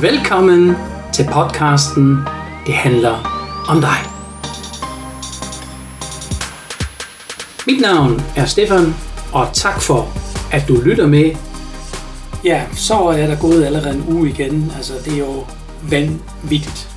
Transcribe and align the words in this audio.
Velkommen 0.00 0.74
til 1.12 1.26
podcasten 1.32 2.18
Det 2.66 2.74
handler 2.74 3.14
om 3.68 3.80
dig. 3.80 3.98
Mit 7.66 7.80
navn 7.80 8.22
er 8.36 8.46
Stefan, 8.46 8.94
og 9.32 9.48
tak 9.52 9.82
for, 9.82 10.08
at 10.52 10.68
du 10.68 10.80
lytter 10.80 11.06
med. 11.06 11.36
Ja, 12.44 12.66
så 12.72 12.94
er 12.94 13.26
der 13.26 13.40
gået 13.40 13.64
allerede 13.64 13.94
en 13.94 14.04
uge 14.08 14.28
igen. 14.28 14.72
Altså, 14.76 14.92
det 15.04 15.12
er 15.12 15.18
jo 15.18 15.44
vanvittigt. 15.90 16.88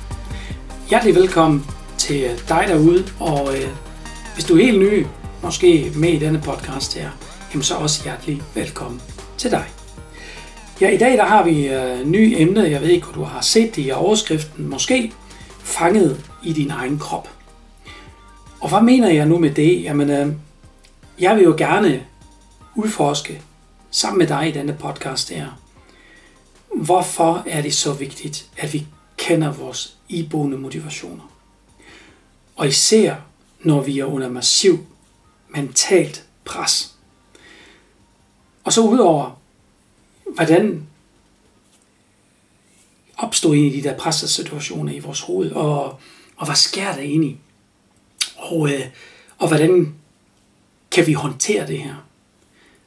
Hjertelig 0.88 1.14
velkommen 1.14 1.66
til 1.98 2.30
dig 2.48 2.64
derude, 2.68 3.04
og 3.20 3.56
øh, 3.56 3.68
hvis 4.34 4.44
du 4.44 4.56
er 4.56 4.64
helt 4.64 4.78
ny, 4.78 5.06
måske 5.42 5.92
med 5.96 6.12
i 6.12 6.18
denne 6.18 6.40
podcast 6.40 6.94
her, 6.94 7.10
jamen 7.52 7.62
så 7.62 7.74
også 7.74 8.04
hjertelig 8.04 8.42
velkommen 8.54 9.00
til 9.36 9.50
dig. 9.50 9.77
Ja, 10.80 10.88
i 10.90 10.98
dag 10.98 11.12
der 11.12 11.24
har 11.24 11.44
vi 11.44 11.68
øh, 11.68 12.06
nye 12.06 12.34
emne. 12.38 12.62
Jeg 12.62 12.80
ved 12.80 12.88
ikke, 12.88 13.06
om 13.06 13.14
du 13.14 13.22
har 13.22 13.40
set 13.40 13.76
det 13.76 13.86
i 13.86 13.90
overskriften. 13.90 14.68
Måske 14.68 15.12
fanget 15.60 16.30
i 16.44 16.52
din 16.52 16.70
egen 16.70 16.98
krop. 16.98 17.28
Og 18.60 18.68
hvad 18.68 18.80
mener 18.80 19.08
jeg 19.08 19.26
nu 19.26 19.38
med 19.38 19.50
det? 19.50 19.82
Jamen, 19.82 20.10
øh, 20.10 20.32
jeg 21.20 21.36
vil 21.36 21.44
jo 21.44 21.54
gerne 21.58 22.04
udforske 22.74 23.42
sammen 23.90 24.18
med 24.18 24.26
dig 24.26 24.48
i 24.48 24.52
denne 24.52 24.76
podcast 24.80 25.30
her. 25.30 25.60
Hvorfor 26.74 27.42
er 27.46 27.62
det 27.62 27.74
så 27.74 27.92
vigtigt, 27.92 28.46
at 28.56 28.72
vi 28.72 28.86
kender 29.16 29.52
vores 29.52 29.96
iboende 30.08 30.58
motivationer? 30.58 31.32
Og 32.56 32.68
især, 32.68 33.14
når 33.60 33.80
vi 33.80 33.98
er 33.98 34.04
under 34.04 34.28
massiv 34.28 34.86
mentalt 35.48 36.24
pres. 36.44 36.94
Og 38.64 38.72
så 38.72 38.80
udover, 38.80 39.37
hvordan 40.38 40.86
opstår 43.16 43.54
i 43.54 43.68
de 43.68 43.82
der 43.82 43.96
pressede 43.96 44.30
situationer 44.30 44.92
i 44.92 44.98
vores 44.98 45.20
hoved, 45.20 45.52
og, 45.52 46.00
og 46.36 46.46
hvad 46.46 46.56
sker 46.56 46.92
der 46.92 47.00
egentlig? 47.00 47.40
Og, 48.36 48.72
øh, 48.72 48.80
og 49.38 49.48
hvordan 49.48 49.94
kan 50.90 51.06
vi 51.06 51.12
håndtere 51.12 51.66
det 51.66 51.78
her? 51.78 51.94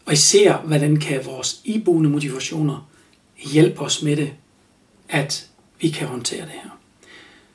Og 0.05 0.13
især, 0.13 0.57
hvordan 0.57 0.99
kan 0.99 1.25
vores 1.25 1.61
iboende 1.63 2.09
motivationer 2.09 2.89
hjælpe 3.37 3.81
os 3.81 4.01
med 4.01 4.15
det, 4.15 4.33
at 5.09 5.49
vi 5.81 5.89
kan 5.89 6.07
håndtere 6.07 6.41
det 6.41 6.51
her. 6.63 6.79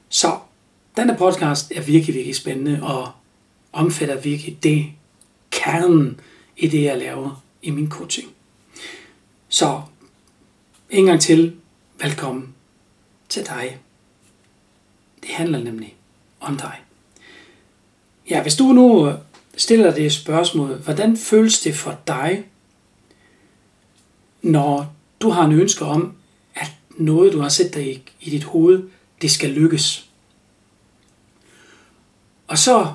Så 0.08 0.38
denne 0.96 1.16
podcast 1.18 1.72
er 1.74 1.80
virkelig, 1.80 2.14
virkelig 2.14 2.36
spændende 2.36 2.82
og 2.82 3.12
omfatter 3.72 4.20
virkelig 4.20 4.62
det 4.62 4.86
kernen 5.50 6.20
i 6.56 6.68
det, 6.68 6.82
jeg 6.82 6.98
laver 6.98 7.42
i 7.62 7.70
min 7.70 7.90
coaching. 7.90 8.35
Så 9.56 9.82
en 10.90 11.06
gang 11.06 11.20
til, 11.20 11.56
velkommen 12.00 12.54
til 13.28 13.46
dig. 13.46 13.78
Det 15.22 15.30
handler 15.30 15.58
nemlig 15.58 15.96
om 16.40 16.56
dig. 16.56 16.80
Ja, 18.30 18.42
hvis 18.42 18.56
du 18.56 18.64
nu 18.64 19.12
stiller 19.56 19.94
det 19.94 20.12
spørgsmål, 20.12 20.74
hvordan 20.74 21.16
føles 21.16 21.60
det 21.60 21.74
for 21.74 21.98
dig, 22.06 22.44
når 24.42 24.94
du 25.20 25.30
har 25.30 25.44
en 25.44 25.52
ønske 25.52 25.84
om, 25.84 26.16
at 26.54 26.70
noget, 26.90 27.32
du 27.32 27.40
har 27.40 27.48
sat 27.48 27.74
dig 27.74 27.96
i, 27.96 28.02
i 28.20 28.30
dit 28.30 28.44
hoved, 28.44 28.88
det 29.22 29.30
skal 29.30 29.50
lykkes. 29.50 30.10
Og 32.46 32.58
så 32.58 32.94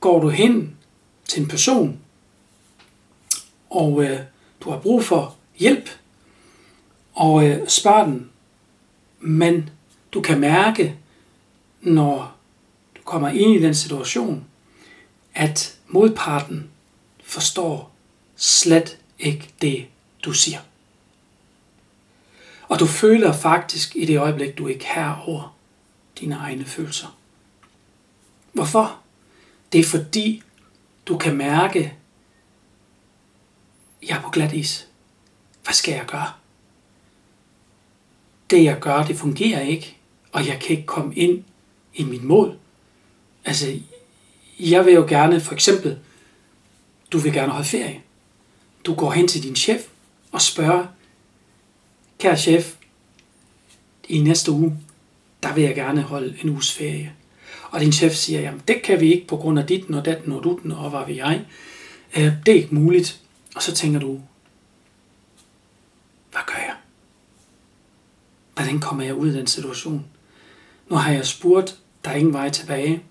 går 0.00 0.20
du 0.20 0.28
hen 0.28 0.76
til 1.24 1.42
en 1.42 1.48
person, 1.48 2.00
og 3.70 4.04
øh, 4.04 4.20
du 4.60 4.70
har 4.70 4.78
brug 4.78 5.04
for 5.04 5.39
hjælp, 5.60 5.90
og 7.14 7.48
øh, 7.48 7.68
spørg 7.68 8.06
den, 8.06 8.30
men 9.20 9.70
du 10.12 10.20
kan 10.20 10.40
mærke, 10.40 10.96
når 11.80 12.36
du 12.96 13.00
kommer 13.04 13.28
ind 13.28 13.54
i 13.54 13.62
den 13.62 13.74
situation, 13.74 14.44
at 15.34 15.78
modparten 15.88 16.70
forstår 17.24 17.92
slet 18.36 18.98
ikke 19.18 19.48
det, 19.62 19.86
du 20.24 20.32
siger. 20.32 20.58
Og 22.68 22.78
du 22.78 22.86
føler 22.86 23.32
faktisk 23.32 23.96
i 23.96 24.04
det 24.04 24.18
øjeblik, 24.18 24.58
du 24.58 24.66
ikke 24.66 24.86
er 24.86 25.16
over 25.26 25.56
dine 26.20 26.34
egne 26.34 26.64
følelser. 26.64 27.18
Hvorfor? 28.52 29.00
Det 29.72 29.80
er 29.80 29.84
fordi, 29.84 30.42
du 31.06 31.18
kan 31.18 31.36
mærke, 31.36 31.94
jeg 34.08 34.16
er 34.16 34.22
på 34.22 34.30
glat 34.30 34.52
is. 34.52 34.89
Hvad 35.70 35.74
skal 35.74 35.94
jeg 35.94 36.06
gøre? 36.06 36.32
Det 38.50 38.64
jeg 38.64 38.78
gør, 38.80 39.02
det 39.02 39.16
fungerer 39.16 39.60
ikke, 39.60 39.96
og 40.32 40.46
jeg 40.46 40.60
kan 40.60 40.70
ikke 40.70 40.86
komme 40.86 41.14
ind 41.14 41.44
i 41.94 42.04
mit 42.04 42.24
mål. 42.24 42.58
Altså, 43.44 43.78
jeg 44.60 44.86
vil 44.86 44.94
jo 44.94 45.06
gerne, 45.08 45.40
for 45.40 45.54
eksempel, 45.54 45.98
du 47.12 47.18
vil 47.18 47.32
gerne 47.32 47.52
holde 47.52 47.68
ferie. 47.68 48.00
Du 48.84 48.94
går 48.94 49.10
hen 49.10 49.28
til 49.28 49.42
din 49.42 49.56
chef 49.56 49.80
og 50.32 50.42
spørger, 50.42 50.86
kære 52.18 52.36
chef, 52.36 52.74
i 54.08 54.18
næste 54.18 54.52
uge, 54.52 54.78
der 55.42 55.54
vil 55.54 55.64
jeg 55.64 55.74
gerne 55.74 56.02
holde 56.02 56.36
en 56.42 56.48
uges 56.48 56.72
ferie. 56.72 57.12
Og 57.70 57.80
din 57.80 57.92
chef 57.92 58.12
siger, 58.12 58.40
jamen 58.40 58.62
det 58.68 58.82
kan 58.82 59.00
vi 59.00 59.14
ikke 59.14 59.26
på 59.26 59.36
grund 59.36 59.58
af 59.58 59.66
dit 59.66 59.90
og 59.90 60.04
datten 60.04 60.32
og 60.32 60.44
dutten 60.44 60.72
og 60.72 60.90
hvad 60.90 61.06
vi 61.06 61.18
jeg. 61.18 61.44
Øh, 62.16 62.32
det 62.46 62.52
er 62.52 62.56
ikke 62.56 62.74
muligt. 62.74 63.20
Og 63.56 63.62
så 63.62 63.74
tænker 63.74 64.00
du, 64.00 64.20
hvad 66.30 66.40
gør 66.46 66.62
jeg? 66.62 66.74
Hvordan 68.70 68.82
kommer 68.82 69.04
jeg 69.04 69.14
ud 69.14 69.28
af 69.28 69.32
den 69.32 69.46
situation? 69.46 70.06
Nu 70.88 70.96
har 70.96 71.12
jeg 71.12 71.26
spurgt, 71.26 71.78
der 72.04 72.10
er 72.10 72.14
ingen 72.14 72.32
vej 72.32 72.50
tilbage. 72.50 73.02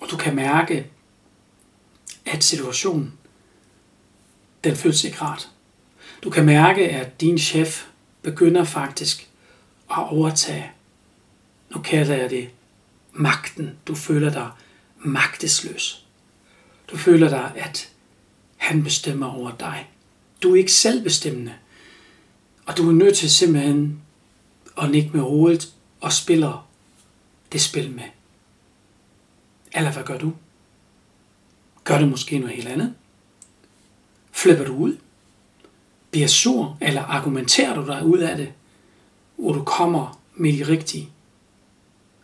Og 0.00 0.10
du 0.10 0.16
kan 0.16 0.34
mærke, 0.34 0.90
at 2.26 2.44
situationen, 2.44 3.12
den 4.64 4.76
føles 4.76 5.04
ikke 5.04 5.22
rart. 5.22 5.50
Du 6.22 6.30
kan 6.30 6.46
mærke, 6.46 6.88
at 6.88 7.20
din 7.20 7.38
chef 7.38 7.86
begynder 8.22 8.64
faktisk 8.64 9.28
at 9.90 10.08
overtage, 10.08 10.70
nu 11.74 11.80
kalder 11.80 12.16
jeg 12.16 12.30
det, 12.30 12.50
magten. 13.12 13.70
Du 13.86 13.94
føler 13.94 14.30
dig 14.30 14.50
magtesløs. 14.98 16.06
Du 16.90 16.96
føler 16.96 17.28
dig, 17.28 17.52
at 17.56 17.92
han 18.56 18.84
bestemmer 18.84 19.26
over 19.26 19.52
dig. 19.60 19.90
Du 20.42 20.52
er 20.52 20.56
ikke 20.56 20.72
selvbestemmende. 20.72 21.54
Og 22.66 22.76
du 22.76 22.88
er 22.88 22.92
nødt 22.92 23.16
til 23.16 23.30
simpelthen 23.30 24.02
og 24.80 24.90
nikke 24.90 25.10
med 25.12 25.20
hovedet 25.20 25.74
og 26.00 26.12
spiller 26.12 26.68
det 27.52 27.60
spil 27.60 27.90
med. 27.90 28.04
Eller 29.72 29.92
hvad 29.92 30.04
gør 30.04 30.18
du? 30.18 30.32
Gør 31.84 31.98
du 31.98 32.06
måske 32.06 32.38
noget 32.38 32.54
helt 32.54 32.68
andet? 32.68 32.94
Flipper 34.32 34.64
du 34.64 34.76
ud? 34.76 34.96
Bliver 36.10 36.28
sur, 36.28 36.78
eller 36.80 37.02
argumenterer 37.02 37.74
du 37.74 37.86
dig 37.86 38.06
ud 38.06 38.18
af 38.18 38.36
det, 38.36 38.52
hvor 39.36 39.52
du 39.52 39.64
kommer 39.64 40.20
med 40.34 40.52
de 40.52 40.68
rigtige 40.68 41.08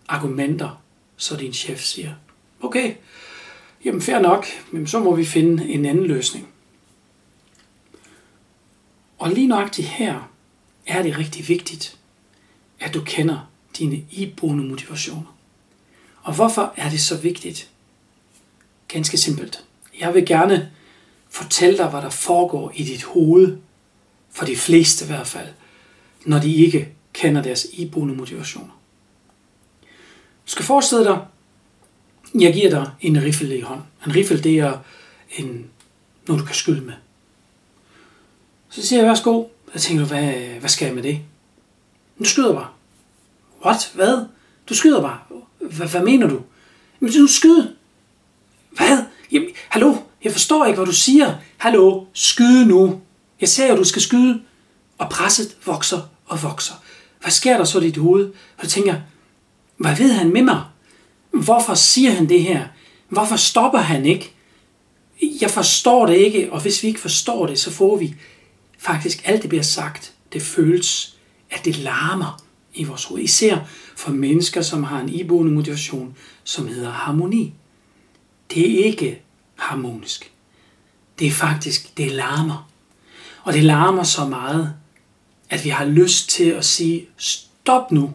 argumenter, 0.09 0.83
så 1.17 1.37
din 1.37 1.53
chef 1.53 1.81
siger, 1.81 2.15
okay, 2.61 2.94
jamen 3.84 4.03
fair 4.03 4.19
nok, 4.19 4.47
men 4.73 4.87
så 4.87 4.99
må 4.99 5.17
vi 5.17 5.25
finde 5.25 5.69
en 5.69 5.84
anden 5.84 6.06
løsning. 6.06 6.49
Og 9.19 9.31
lige 9.31 9.47
nøjagtigt 9.47 9.88
her 9.88 10.31
er 10.87 11.03
det 11.03 11.19
rigtig 11.19 11.49
vigtigt, 11.49 11.99
at 12.81 12.94
du 12.94 13.00
kender 13.00 13.50
dine 13.78 14.04
iboende 14.10 14.64
motivationer. 14.64 15.37
Og 16.22 16.34
hvorfor 16.34 16.72
er 16.76 16.91
det 16.91 17.00
så 17.00 17.16
vigtigt? 17.16 17.70
Ganske 18.88 19.16
simpelt. 19.16 19.64
Jeg 20.00 20.14
vil 20.14 20.26
gerne 20.26 20.70
fortælle 21.28 21.78
dig, 21.78 21.88
hvad 21.88 22.03
der 22.03 22.10
foregår 22.10 22.72
i 22.75 22.84
dit 22.84 23.03
hoved, 23.03 23.59
for 24.31 24.44
de 24.46 24.56
fleste 24.56 25.05
i 25.05 25.08
hvert 25.08 25.26
fald, 25.26 25.49
når 26.25 26.38
de 26.38 26.55
ikke 26.55 26.88
kender 27.12 27.43
deres 27.43 27.67
iboende 27.73 28.14
motivationer. 28.14 28.81
Du 30.46 30.50
skal 30.50 30.64
forestille 30.64 31.05
dig, 31.05 31.25
jeg 32.34 32.52
giver 32.55 32.70
dig 32.70 32.90
en 33.00 33.22
riffel 33.22 33.52
i 33.52 33.61
hånd. 33.61 33.81
En 34.06 34.14
riffel, 34.14 34.44
det 34.44 34.58
er 34.58 34.79
en, 35.38 35.70
noget, 36.26 36.40
du 36.40 36.46
kan 36.46 36.55
skyde 36.55 36.81
med. 36.81 36.94
Så 38.69 38.87
siger 38.87 39.00
jeg, 39.00 39.08
værsgo. 39.08 39.44
Så 39.75 39.81
tænker 39.81 40.02
du, 40.02 40.08
hvad, 40.08 40.32
hvad 40.61 40.69
skal 40.69 40.87
jeg 40.87 40.94
med 40.94 41.02
det? 41.02 41.20
Du 42.19 42.25
skyder 42.25 42.53
bare. 42.53 42.69
What? 43.65 43.91
Hvad? 43.95 44.27
Du 44.69 44.75
skyder 44.75 45.01
bare. 45.01 45.19
Hvad, 45.59 45.89
hvad 45.89 46.03
mener 46.03 46.27
du? 46.27 46.43
Men 47.01 47.13
du 47.13 47.27
skyder. 47.27 47.67
Hvad? 48.71 48.99
Jamen, 49.33 49.49
hallo? 49.69 49.97
Jeg 50.25 50.33
forstår 50.33 50.65
ikke, 50.65 50.77
hvad 50.77 50.87
du 50.87 50.93
siger. 50.93 51.35
Hallo? 51.57 52.05
Skyde 52.13 52.67
nu. 52.67 53.01
Jeg 53.41 53.49
ser, 53.49 53.73
at 53.73 53.79
du 53.79 53.85
skal 53.85 54.03
skyde. 54.03 54.43
Og 54.99 55.11
presset 55.11 55.57
vokser 55.67 56.01
og 56.27 56.43
vokser. 56.43 56.75
Hvad 57.21 57.31
sker 57.31 57.57
der 57.57 57.65
så 57.65 57.81
i 57.81 57.87
dit 57.87 57.97
hoved? 57.97 58.33
Og 58.57 58.65
du 58.65 58.69
tænker, 58.69 58.95
hvad 59.77 59.97
ved 59.97 60.13
han 60.13 60.33
med 60.33 60.43
mig? 60.43 60.65
Hvorfor 61.31 61.75
siger 61.75 62.11
han 62.11 62.29
det 62.29 62.43
her? 62.43 62.67
Hvorfor 63.09 63.37
stopper 63.37 63.79
han 63.79 64.07
ikke? 64.07 64.33
Jeg 65.41 65.51
forstår 65.51 66.07
det 66.07 66.17
ikke, 66.17 66.53
og 66.53 66.61
hvis 66.61 66.83
vi 66.83 66.89
ikke 66.89 67.01
forstår 67.01 67.47
det, 67.47 67.59
så 67.59 67.71
får 67.71 67.97
vi 67.97 68.15
faktisk 68.79 69.23
alt 69.25 69.43
det 69.43 69.49
bliver 69.49 69.63
sagt. 69.63 70.13
Det 70.33 70.43
føles, 70.43 71.16
at 71.56 71.64
det 71.64 71.76
larmer 71.76 72.43
i 72.75 72.85
vores 72.85 73.05
hoved. 73.05 73.23
Især 73.23 73.58
for 73.97 74.11
mennesker, 74.11 74.62
som 74.62 74.85
har 74.85 75.00
en 75.00 75.08
iboende 75.08 75.53
motivation, 75.53 76.17
som 76.44 76.67
hedder 76.69 76.91
harmoni. 76.91 77.55
Det 78.50 78.81
er 78.81 78.85
ikke 78.85 79.23
harmonisk. 79.55 80.32
Det 81.19 81.26
er 81.26 81.31
faktisk, 81.31 81.97
det 81.97 82.12
larmer. 82.12 82.70
Og 83.43 83.53
det 83.53 83.64
larmer 83.64 84.03
så 84.03 84.25
meget, 84.25 84.75
at 85.50 85.64
vi 85.64 85.69
har 85.69 85.85
lyst 85.85 86.29
til 86.31 86.50
at 86.50 86.64
sige, 86.64 87.08
stop 87.17 87.93
nu. 87.93 88.14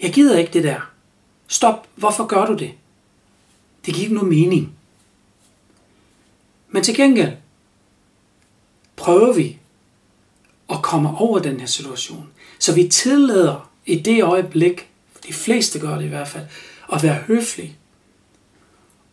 Jeg 0.00 0.12
gider 0.12 0.38
ikke 0.38 0.52
det 0.52 0.64
der. 0.64 0.80
Stop. 1.46 1.88
Hvorfor 1.94 2.26
gør 2.26 2.46
du 2.46 2.52
det? 2.52 2.72
Det 3.86 3.94
giver 3.94 4.04
ikke 4.04 4.14
nogen 4.14 4.30
mening. 4.30 4.72
Men 6.68 6.82
til 6.82 6.96
gengæld 6.96 7.32
prøver 8.96 9.32
vi 9.32 9.58
og 10.68 10.82
komme 10.82 11.18
over 11.18 11.38
den 11.38 11.60
her 11.60 11.66
situation. 11.66 12.28
Så 12.58 12.74
vi 12.74 12.88
tillader 12.88 13.70
i 13.86 13.98
det 13.98 14.22
øjeblik, 14.22 14.88
de 15.28 15.32
fleste 15.32 15.78
gør 15.78 15.98
det 15.98 16.04
i 16.04 16.08
hvert 16.08 16.28
fald, 16.28 16.46
at 16.92 17.02
være 17.02 17.14
høflig. 17.14 17.78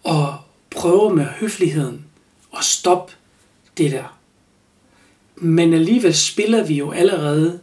Og 0.03 0.37
prøve 0.71 1.15
med 1.15 1.25
høfligheden 1.25 2.05
at 2.57 2.63
stoppe 2.63 3.13
det 3.77 3.91
der. 3.91 4.17
Men 5.35 5.73
alligevel 5.73 6.15
spiller 6.15 6.63
vi 6.63 6.73
jo 6.77 6.91
allerede 6.91 7.59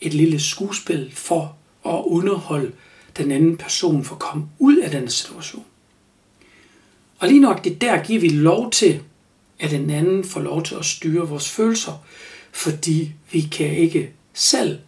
et 0.00 0.14
lille 0.14 0.40
skuespil 0.40 1.12
for 1.14 1.56
at 1.86 2.02
underholde 2.04 2.72
den 3.16 3.30
anden 3.30 3.56
person 3.56 4.04
for 4.04 4.14
at 4.14 4.20
komme 4.20 4.48
ud 4.58 4.76
af 4.76 4.90
den 4.90 5.08
situation. 5.08 5.64
Og 7.18 7.28
lige 7.28 7.40
nok 7.40 7.64
det 7.64 7.80
der 7.80 8.02
giver 8.02 8.20
vi 8.20 8.28
lov 8.28 8.70
til, 8.70 9.00
at 9.58 9.70
den 9.70 9.90
anden 9.90 10.24
får 10.24 10.40
lov 10.40 10.62
til 10.62 10.74
at 10.74 10.84
styre 10.84 11.28
vores 11.28 11.50
følelser, 11.50 12.04
fordi 12.54 13.12
vi 13.32 13.40
kan 13.40 13.76
ikke 13.76 14.10
selv 14.34 14.78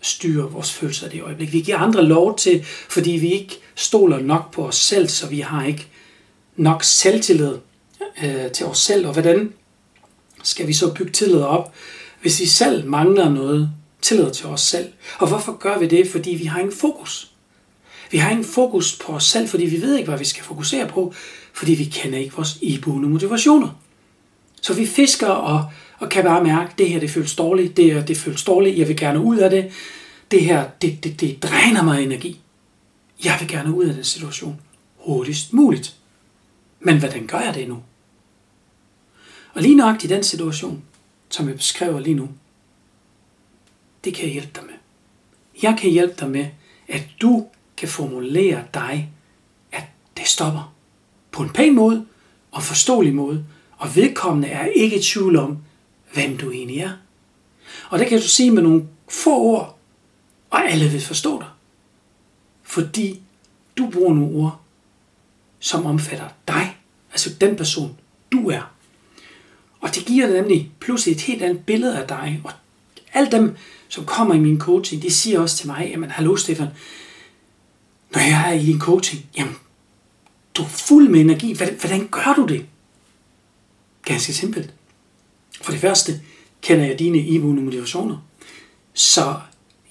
styre 0.00 0.50
vores 0.50 0.72
følelser 0.72 1.06
i 1.06 1.10
det 1.10 1.22
øjeblik. 1.22 1.52
Vi 1.52 1.60
giver 1.60 1.78
andre 1.78 2.04
lov 2.04 2.38
til, 2.38 2.64
fordi 2.88 3.10
vi 3.10 3.32
ikke 3.32 3.60
stoler 3.74 4.18
nok 4.18 4.52
på 4.52 4.66
os 4.66 4.76
selv, 4.76 5.08
så 5.08 5.28
vi 5.28 5.40
har 5.40 5.64
ikke 5.64 5.86
nok 6.56 6.84
selvtillid 6.84 7.54
øh, 8.24 8.50
til 8.50 8.66
os 8.66 8.78
selv. 8.78 9.06
Og 9.06 9.12
hvordan 9.12 9.52
skal 10.42 10.66
vi 10.66 10.72
så 10.72 10.94
bygge 10.94 11.12
tillid 11.12 11.40
op, 11.40 11.74
hvis 12.22 12.40
vi 12.40 12.46
selv 12.46 12.86
mangler 12.86 13.28
noget 13.28 13.70
tillid 14.02 14.30
til 14.30 14.46
os 14.46 14.60
selv? 14.60 14.92
Og 15.18 15.28
hvorfor 15.28 15.56
gør 15.58 15.78
vi 15.78 15.86
det? 15.86 16.08
Fordi 16.10 16.30
vi 16.30 16.44
har 16.44 16.58
ingen 16.58 16.76
fokus. 16.76 17.30
Vi 18.10 18.18
har 18.18 18.30
ingen 18.30 18.44
fokus 18.44 18.98
på 18.98 19.12
os 19.12 19.24
selv, 19.24 19.48
fordi 19.48 19.64
vi 19.66 19.82
ved 19.82 19.96
ikke, 19.96 20.08
hvad 20.08 20.18
vi 20.18 20.24
skal 20.24 20.44
fokusere 20.44 20.88
på, 20.88 21.14
fordi 21.52 21.74
vi 21.74 21.84
kender 21.84 22.18
ikke 22.18 22.36
vores 22.36 22.58
iboende 22.60 23.08
motivationer. 23.08 23.68
Så 24.62 24.74
vi 24.74 24.86
fisker 24.86 25.28
og, 25.28 25.64
og 26.04 26.10
kan 26.10 26.24
bare 26.24 26.44
mærke, 26.44 26.70
at 26.70 26.78
det 26.78 26.88
her 26.88 27.00
det 27.00 27.10
føles 27.10 27.36
dårligt, 27.36 27.76
det 27.76 27.94
her 27.94 28.06
det 28.06 28.16
føles 28.16 28.44
dårligt, 28.44 28.78
jeg 28.78 28.88
vil 28.88 28.96
gerne 28.96 29.20
ud 29.20 29.36
af 29.36 29.50
det. 29.50 29.72
Det 30.30 30.44
her, 30.44 30.68
det, 30.82 31.04
det, 31.04 31.20
det 31.20 31.42
dræner 31.42 31.82
mig 31.82 32.02
energi. 32.02 32.40
Jeg 33.24 33.36
vil 33.40 33.48
gerne 33.48 33.74
ud 33.74 33.84
af 33.84 33.94
den 33.94 34.04
situation 34.04 34.60
hurtigst 34.96 35.52
muligt. 35.52 35.96
Men 36.80 36.98
hvordan 36.98 37.26
gør 37.26 37.38
jeg 37.38 37.54
det 37.54 37.68
nu? 37.68 37.82
Og 39.54 39.62
lige 39.62 39.74
nok 39.74 40.04
i 40.04 40.06
den 40.06 40.22
situation, 40.22 40.82
som 41.28 41.48
jeg 41.48 41.56
beskriver 41.56 42.00
lige 42.00 42.14
nu, 42.14 42.28
det 44.04 44.14
kan 44.14 44.24
jeg 44.24 44.32
hjælpe 44.32 44.50
dig 44.54 44.64
med. 44.64 44.74
Jeg 45.62 45.76
kan 45.80 45.90
hjælpe 45.90 46.14
dig 46.20 46.30
med, 46.30 46.46
at 46.88 47.08
du 47.22 47.46
kan 47.76 47.88
formulere 47.88 48.64
dig, 48.74 49.10
at 49.72 49.84
det 50.16 50.26
stopper. 50.26 50.74
På 51.30 51.42
en 51.42 51.50
pæn 51.50 51.74
måde 51.74 52.06
og 52.50 52.62
forståelig 52.62 53.14
måde, 53.14 53.44
og 53.76 53.96
vedkommende 53.96 54.48
er 54.48 54.66
ikke 54.66 54.98
i 54.98 55.02
tvivl 55.02 55.36
om, 55.36 55.58
hvem 56.14 56.36
du 56.36 56.50
egentlig 56.50 56.78
er. 56.78 56.92
Og 57.90 57.98
det 57.98 58.06
kan 58.06 58.18
du 58.18 58.28
sige 58.28 58.50
med 58.50 58.62
nogle 58.62 58.84
få 59.08 59.36
ord, 59.36 59.78
og 60.50 60.70
alle 60.70 60.88
vil 60.88 61.00
forstå 61.00 61.40
dig. 61.40 61.48
Fordi 62.62 63.20
du 63.78 63.90
bruger 63.90 64.14
nogle 64.14 64.36
ord, 64.36 64.60
som 65.58 65.86
omfatter 65.86 66.28
dig, 66.48 66.76
altså 67.10 67.34
den 67.40 67.56
person, 67.56 67.96
du 68.32 68.48
er. 68.50 68.70
Og 69.80 69.94
det 69.94 70.04
giver 70.04 70.26
nemlig 70.26 70.72
pludselig 70.80 71.14
et 71.14 71.20
helt 71.20 71.42
andet 71.42 71.66
billede 71.66 71.98
af 72.02 72.08
dig. 72.08 72.40
Og 72.44 72.52
alle 73.12 73.30
dem, 73.32 73.56
som 73.88 74.04
kommer 74.04 74.34
i 74.34 74.38
min 74.38 74.60
coaching, 74.60 75.02
de 75.02 75.10
siger 75.10 75.40
også 75.40 75.56
til 75.56 75.66
mig, 75.66 75.88
jamen 75.90 76.10
hallo 76.10 76.36
Stefan, 76.36 76.68
når 78.10 78.20
jeg 78.20 78.48
er 78.48 78.52
i 78.52 78.66
din 78.66 78.80
coaching, 78.80 79.26
jamen, 79.36 79.56
du 80.54 80.62
er 80.62 80.68
fuld 80.68 81.08
med 81.08 81.20
energi. 81.20 81.52
Hvordan 81.56 82.08
gør 82.08 82.34
du 82.36 82.46
det? 82.46 82.66
Ganske 84.02 84.32
simpelt. 84.32 84.73
For 85.64 85.72
det 85.72 85.80
første 85.80 86.22
kender 86.62 86.86
jeg 86.86 86.98
dine 86.98 87.18
iboende 87.18 87.62
motivationer. 87.62 88.18
Så 88.94 89.40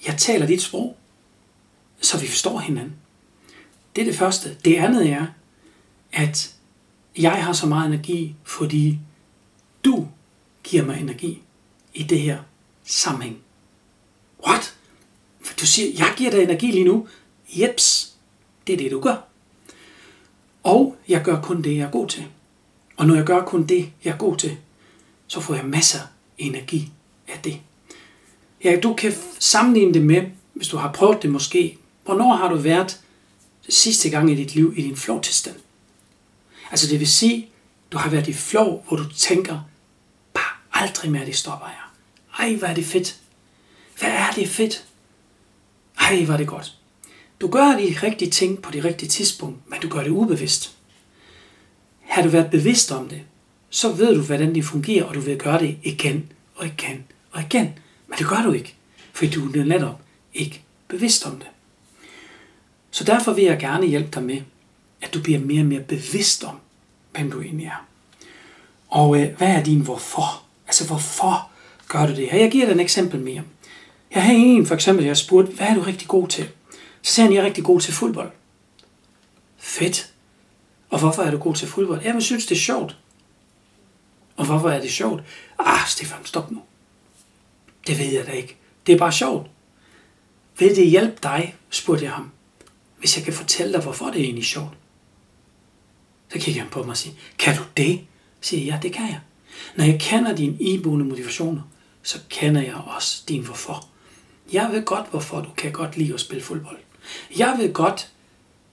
jeg 0.06 0.18
taler 0.18 0.46
dit 0.46 0.62
sprog, 0.62 0.96
så 2.00 2.18
vi 2.18 2.26
forstår 2.26 2.58
hinanden. 2.58 2.94
Det 3.96 4.02
er 4.02 4.06
det 4.06 4.16
første. 4.16 4.56
Det 4.64 4.76
andet 4.76 5.10
er, 5.10 5.26
at 6.12 6.54
jeg 7.18 7.44
har 7.44 7.52
så 7.52 7.66
meget 7.66 7.86
energi, 7.86 8.34
fordi 8.44 8.98
du 9.84 10.08
giver 10.64 10.84
mig 10.84 11.00
energi 11.00 11.42
i 11.94 12.02
det 12.02 12.20
her 12.20 12.38
sammenhæng. 12.84 13.38
What? 14.46 14.74
For 15.40 15.54
du 15.54 15.66
siger, 15.66 15.92
jeg 15.98 16.14
giver 16.16 16.30
dig 16.30 16.42
energi 16.42 16.70
lige 16.70 16.84
nu. 16.84 17.08
Jeps, 17.48 18.14
det 18.66 18.72
er 18.72 18.76
det, 18.76 18.90
du 18.90 19.00
gør. 19.00 19.16
Og 20.62 20.96
jeg 21.08 21.22
gør 21.22 21.42
kun 21.42 21.62
det, 21.62 21.76
jeg 21.76 21.86
er 21.86 21.90
god 21.90 22.08
til. 22.08 22.24
Og 22.96 23.06
når 23.06 23.14
jeg 23.14 23.24
gør 23.24 23.44
kun 23.44 23.66
det, 23.66 23.92
jeg 24.04 24.12
er 24.12 24.18
god 24.18 24.36
til, 24.36 24.56
så 25.26 25.40
får 25.40 25.54
jeg 25.54 25.64
masser 25.64 26.00
af 26.00 26.06
energi 26.38 26.90
af 27.28 27.40
det. 27.44 27.60
Ja, 28.64 28.80
du 28.82 28.94
kan 28.94 29.12
sammenligne 29.38 29.94
det 29.94 30.02
med, 30.02 30.22
hvis 30.54 30.68
du 30.68 30.76
har 30.76 30.92
prøvet 30.92 31.22
det 31.22 31.30
måske, 31.30 31.78
hvornår 32.04 32.34
har 32.34 32.48
du 32.48 32.56
været 32.56 33.00
sidste 33.68 34.10
gang 34.10 34.30
i 34.30 34.34
dit 34.34 34.54
liv 34.54 34.74
i 34.76 34.82
din 34.82 34.96
flow 34.96 35.20
tilstand? 35.20 35.56
Altså 36.70 36.88
det 36.88 37.00
vil 37.00 37.08
sige, 37.08 37.48
du 37.92 37.98
har 37.98 38.10
været 38.10 38.28
i 38.28 38.32
flow, 38.32 38.82
hvor 38.88 38.96
du 38.96 39.12
tænker, 39.12 39.60
bare 40.34 40.82
aldrig 40.82 41.10
mere 41.10 41.26
det 41.26 41.36
stopper 41.36 41.66
jeg. 41.66 41.84
Ej, 42.38 42.54
hvor 42.54 42.66
er 42.66 42.74
det 42.74 42.84
fedt. 42.84 43.20
Hvad 43.98 44.10
er 44.10 44.30
det 44.34 44.48
fedt? 44.48 44.84
Ej, 46.00 46.24
hvor 46.24 46.34
er 46.34 46.38
det 46.38 46.46
godt. 46.46 46.78
Du 47.40 47.48
gør 47.48 47.66
de 47.66 47.96
rigtige 48.02 48.30
ting 48.30 48.62
på 48.62 48.70
det 48.70 48.84
rigtige 48.84 49.08
tidspunkt, 49.08 49.70
men 49.70 49.80
du 49.80 49.88
gør 49.88 50.02
det 50.02 50.10
ubevidst. 50.10 50.76
Har 52.00 52.22
du 52.22 52.28
været 52.28 52.50
bevidst 52.50 52.92
om 52.92 53.08
det, 53.08 53.22
så 53.74 53.92
ved 53.92 54.14
du, 54.14 54.22
hvordan 54.22 54.54
det 54.54 54.64
fungerer, 54.64 55.04
og 55.04 55.14
du 55.14 55.20
vil 55.20 55.38
gøre 55.38 55.58
det 55.58 55.76
igen 55.82 56.32
og 56.54 56.66
igen 56.66 57.04
og 57.32 57.40
igen. 57.42 57.78
Men 58.08 58.18
det 58.18 58.26
gør 58.28 58.42
du 58.42 58.52
ikke, 58.52 58.74
fordi 59.12 59.30
du 59.30 59.52
er 59.52 59.64
netop 59.64 60.00
ikke 60.34 60.62
bevidst 60.88 61.26
om 61.26 61.36
det. 61.36 61.46
Så 62.90 63.04
derfor 63.04 63.32
vil 63.32 63.44
jeg 63.44 63.58
gerne 63.58 63.86
hjælpe 63.86 64.10
dig 64.14 64.22
med, 64.22 64.40
at 65.02 65.14
du 65.14 65.20
bliver 65.20 65.38
mere 65.38 65.62
og 65.62 65.66
mere 65.66 65.80
bevidst 65.80 66.44
om, 66.44 66.56
hvem 67.12 67.30
du 67.30 67.40
egentlig 67.40 67.66
er. 67.66 67.86
Og 68.88 69.20
øh, 69.20 69.36
hvad 69.36 69.48
er 69.48 69.62
din 69.62 69.80
hvorfor? 69.80 70.42
Altså 70.66 70.86
hvorfor 70.86 71.50
gør 71.88 72.06
du 72.06 72.14
det 72.14 72.28
her? 72.30 72.38
Jeg 72.38 72.50
giver 72.50 72.66
dig 72.66 72.74
et 72.74 72.80
eksempel 72.80 73.20
mere. 73.20 73.42
Jeg 74.14 74.22
har 74.22 74.32
en 74.32 74.66
for 74.66 74.74
eksempel, 74.74 75.04
jeg 75.04 75.16
spurgte, 75.16 75.52
hvad 75.52 75.66
er 75.66 75.74
du 75.74 75.80
rigtig 75.80 76.08
god 76.08 76.28
til? 76.28 76.48
Så 77.02 77.14
sagde 77.14 77.26
han, 77.26 77.34
jeg 77.34 77.40
er 77.40 77.46
rigtig 77.46 77.64
god 77.64 77.80
til 77.80 77.94
fodbold. 77.94 78.30
Fedt. 79.58 80.10
Og 80.90 80.98
hvorfor 80.98 81.22
er 81.22 81.30
du 81.30 81.38
god 81.38 81.54
til 81.54 81.68
fodbold? 81.68 82.02
Jeg 82.04 82.22
synes, 82.22 82.46
det 82.46 82.54
er 82.54 82.60
sjovt. 82.60 82.96
Og 84.36 84.46
hvorfor 84.46 84.70
er 84.70 84.80
det 84.80 84.90
sjovt? 84.90 85.22
Ah, 85.58 85.86
Stefan, 85.88 86.24
stop 86.24 86.50
nu. 86.50 86.62
Det 87.86 87.98
ved 87.98 88.12
jeg 88.12 88.26
da 88.26 88.30
ikke. 88.30 88.56
Det 88.86 88.94
er 88.94 88.98
bare 88.98 89.12
sjovt. 89.12 89.50
Vil 90.58 90.76
det 90.76 90.86
hjælpe 90.86 91.16
dig, 91.22 91.56
spurgte 91.70 92.04
jeg 92.04 92.12
ham, 92.12 92.30
hvis 92.98 93.16
jeg 93.16 93.24
kan 93.24 93.32
fortælle 93.32 93.72
dig, 93.72 93.82
hvorfor 93.82 94.06
det 94.06 94.20
er 94.20 94.24
egentlig 94.24 94.44
sjovt? 94.44 94.72
Så 96.32 96.38
kigger 96.38 96.62
han 96.62 96.70
på 96.70 96.82
mig 96.82 96.90
og 96.90 96.96
siger, 96.96 97.14
kan 97.38 97.56
du 97.56 97.62
det? 97.76 98.00
Siger 98.40 98.64
jeg, 98.64 98.72
ja, 98.72 98.78
det 98.82 98.92
kan 98.92 99.06
jeg. 99.06 99.20
Når 99.76 99.84
jeg 99.84 100.00
kender 100.00 100.36
dine 100.36 100.56
iboende 100.60 101.04
motivationer, 101.04 101.62
så 102.02 102.18
kender 102.28 102.62
jeg 102.62 102.74
også 102.74 103.22
din 103.28 103.44
hvorfor. 103.44 103.88
Jeg 104.52 104.68
ved 104.72 104.84
godt, 104.84 105.10
hvorfor 105.10 105.40
du 105.40 105.50
kan 105.56 105.72
godt 105.72 105.96
lide 105.96 106.14
at 106.14 106.20
spille 106.20 106.44
fodbold. 106.44 106.78
Jeg 107.38 107.54
ved 107.58 107.72
godt, 107.72 108.10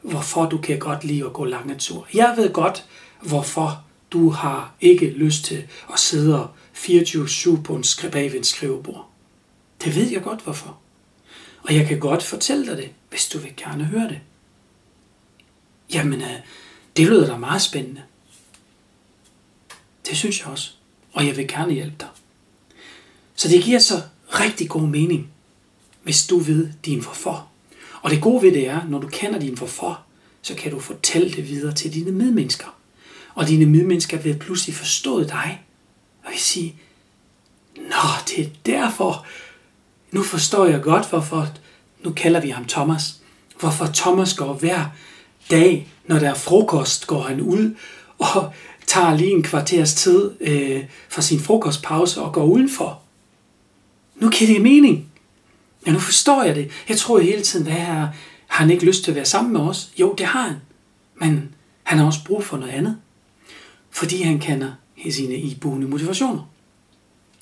hvorfor 0.02 0.46
du 0.46 0.58
kan 0.58 0.80
godt 0.80 1.04
lide 1.04 1.26
at 1.26 1.34
gå 1.34 1.46
lange 1.46 1.76
ture. 1.76 2.04
Jeg 2.14 2.34
ved 2.38 2.54
godt, 2.54 2.86
hvorfor 3.22 3.84
du 4.12 4.30
har 4.30 4.74
ikke 4.82 5.10
lyst 5.10 5.46
til 5.46 5.68
at 5.94 6.00
sidde 6.00 6.48
24-7 6.76 7.62
på 7.62 7.76
en 7.76 7.84
skri- 7.84 8.08
ved 8.16 8.36
en 8.36 8.44
skrivebord. 8.44 9.10
Det 9.84 9.96
ved 9.96 10.10
jeg 10.12 10.24
godt, 10.24 10.42
hvorfor. 10.42 10.78
Og 11.64 11.76
jeg 11.76 11.88
kan 11.88 12.00
godt 12.00 12.24
fortælle 12.24 12.66
dig 12.66 12.78
det, 12.78 12.90
hvis 13.10 13.28
du 13.28 13.38
vil 13.38 13.54
gerne 13.58 13.86
høre 13.86 14.10
det. 14.10 14.20
Jamen, 15.94 16.22
øh, 16.22 16.40
det 16.98 17.08
lyder 17.08 17.28
da 17.28 17.38
meget 17.38 17.62
spændende. 17.62 18.02
Det 20.10 20.18
synes 20.18 20.40
jeg 20.40 20.48
også. 20.48 20.72
Og 21.14 21.28
jeg 21.28 21.38
vil 21.38 21.48
gerne 21.48 21.74
hjælpe 21.74 21.96
dig. 22.00 22.10
Så 23.36 23.48
det 23.48 23.64
giver 23.64 23.80
så 23.80 24.02
rigtig 24.28 24.70
god 24.70 24.88
mening, 24.88 25.32
hvis 26.04 26.28
du 26.28 26.38
ved 26.40 26.70
din 26.86 27.04
hvorfor. 27.04 27.48
Og 28.02 28.12
det 28.12 28.22
gode 28.22 28.42
ved 28.42 28.52
det 28.52 28.68
er, 28.68 28.86
når 28.88 29.00
du 29.00 29.08
kender 29.08 29.40
din 29.40 29.58
hvorfor, 29.58 30.04
så 30.42 30.56
kan 30.56 30.72
du 30.72 30.80
fortælle 30.80 31.32
det 31.32 31.50
videre 31.50 31.74
til 31.74 31.94
dine 31.94 32.12
medmennesker. 32.12 32.81
Og 33.36 33.48
dine 33.48 33.66
medmennesker 33.66 34.18
vil 34.18 34.38
pludselig 34.38 34.76
forstå 34.76 35.24
dig, 35.24 35.62
og 36.24 36.32
vil 36.32 36.40
sige, 36.40 36.76
Nå, 37.78 38.10
det 38.28 38.46
er 38.46 38.50
derfor, 38.66 39.26
nu 40.12 40.24
forstår 40.24 40.66
jeg 40.66 40.82
godt, 40.82 41.10
hvorfor, 41.10 41.48
nu 42.04 42.12
kalder 42.12 42.42
vi 42.42 42.50
ham 42.50 42.66
Thomas, 42.66 43.16
hvorfor 43.60 43.86
Thomas 43.94 44.34
går 44.34 44.54
hver 44.54 44.86
dag, 45.50 45.88
når 46.06 46.20
der 46.20 46.30
er 46.30 46.34
frokost, 46.34 47.08
går 47.08 47.22
han 47.22 47.42
ud 47.42 47.76
og 48.20 48.54
tager 48.88 49.16
lige 49.16 49.32
en 49.32 49.44
kvarters 49.44 49.94
tid 49.94 50.32
øh, 50.42 50.84
for 51.10 51.22
sin 51.22 51.40
frokostpause 51.40 52.22
og 52.22 52.34
går 52.34 52.44
udenfor. 52.44 53.02
Nu 54.16 54.30
giver 54.30 54.54
det 54.54 54.62
mening. 54.62 55.12
Ja, 55.86 55.92
nu 55.92 56.00
forstår 56.00 56.44
jeg 56.44 56.56
det. 56.56 56.72
Jeg 56.90 56.98
tror 56.98 57.20
hele 57.20 57.42
tiden, 57.42 57.66
hvad 57.66 57.76
her, 57.76 57.94
har 58.48 58.64
han 58.64 58.72
ikke 58.72 58.86
lyst 58.86 59.04
til 59.04 59.12
at 59.12 59.16
være 59.16 59.26
sammen 59.26 59.54
med 59.54 59.62
os? 59.62 59.92
Jo, 60.00 60.14
det 60.18 60.26
har 60.26 60.42
han. 60.42 60.56
Men 61.16 61.56
han 61.84 61.98
har 61.98 62.06
også 62.06 62.20
brug 62.26 62.44
for 62.44 62.58
noget 62.58 62.72
andet. 62.72 62.98
Fordi 63.92 64.22
han 64.22 64.40
kender 64.40 64.72
sine 65.10 65.36
iboende 65.36 65.88
motivationer. 65.88 66.50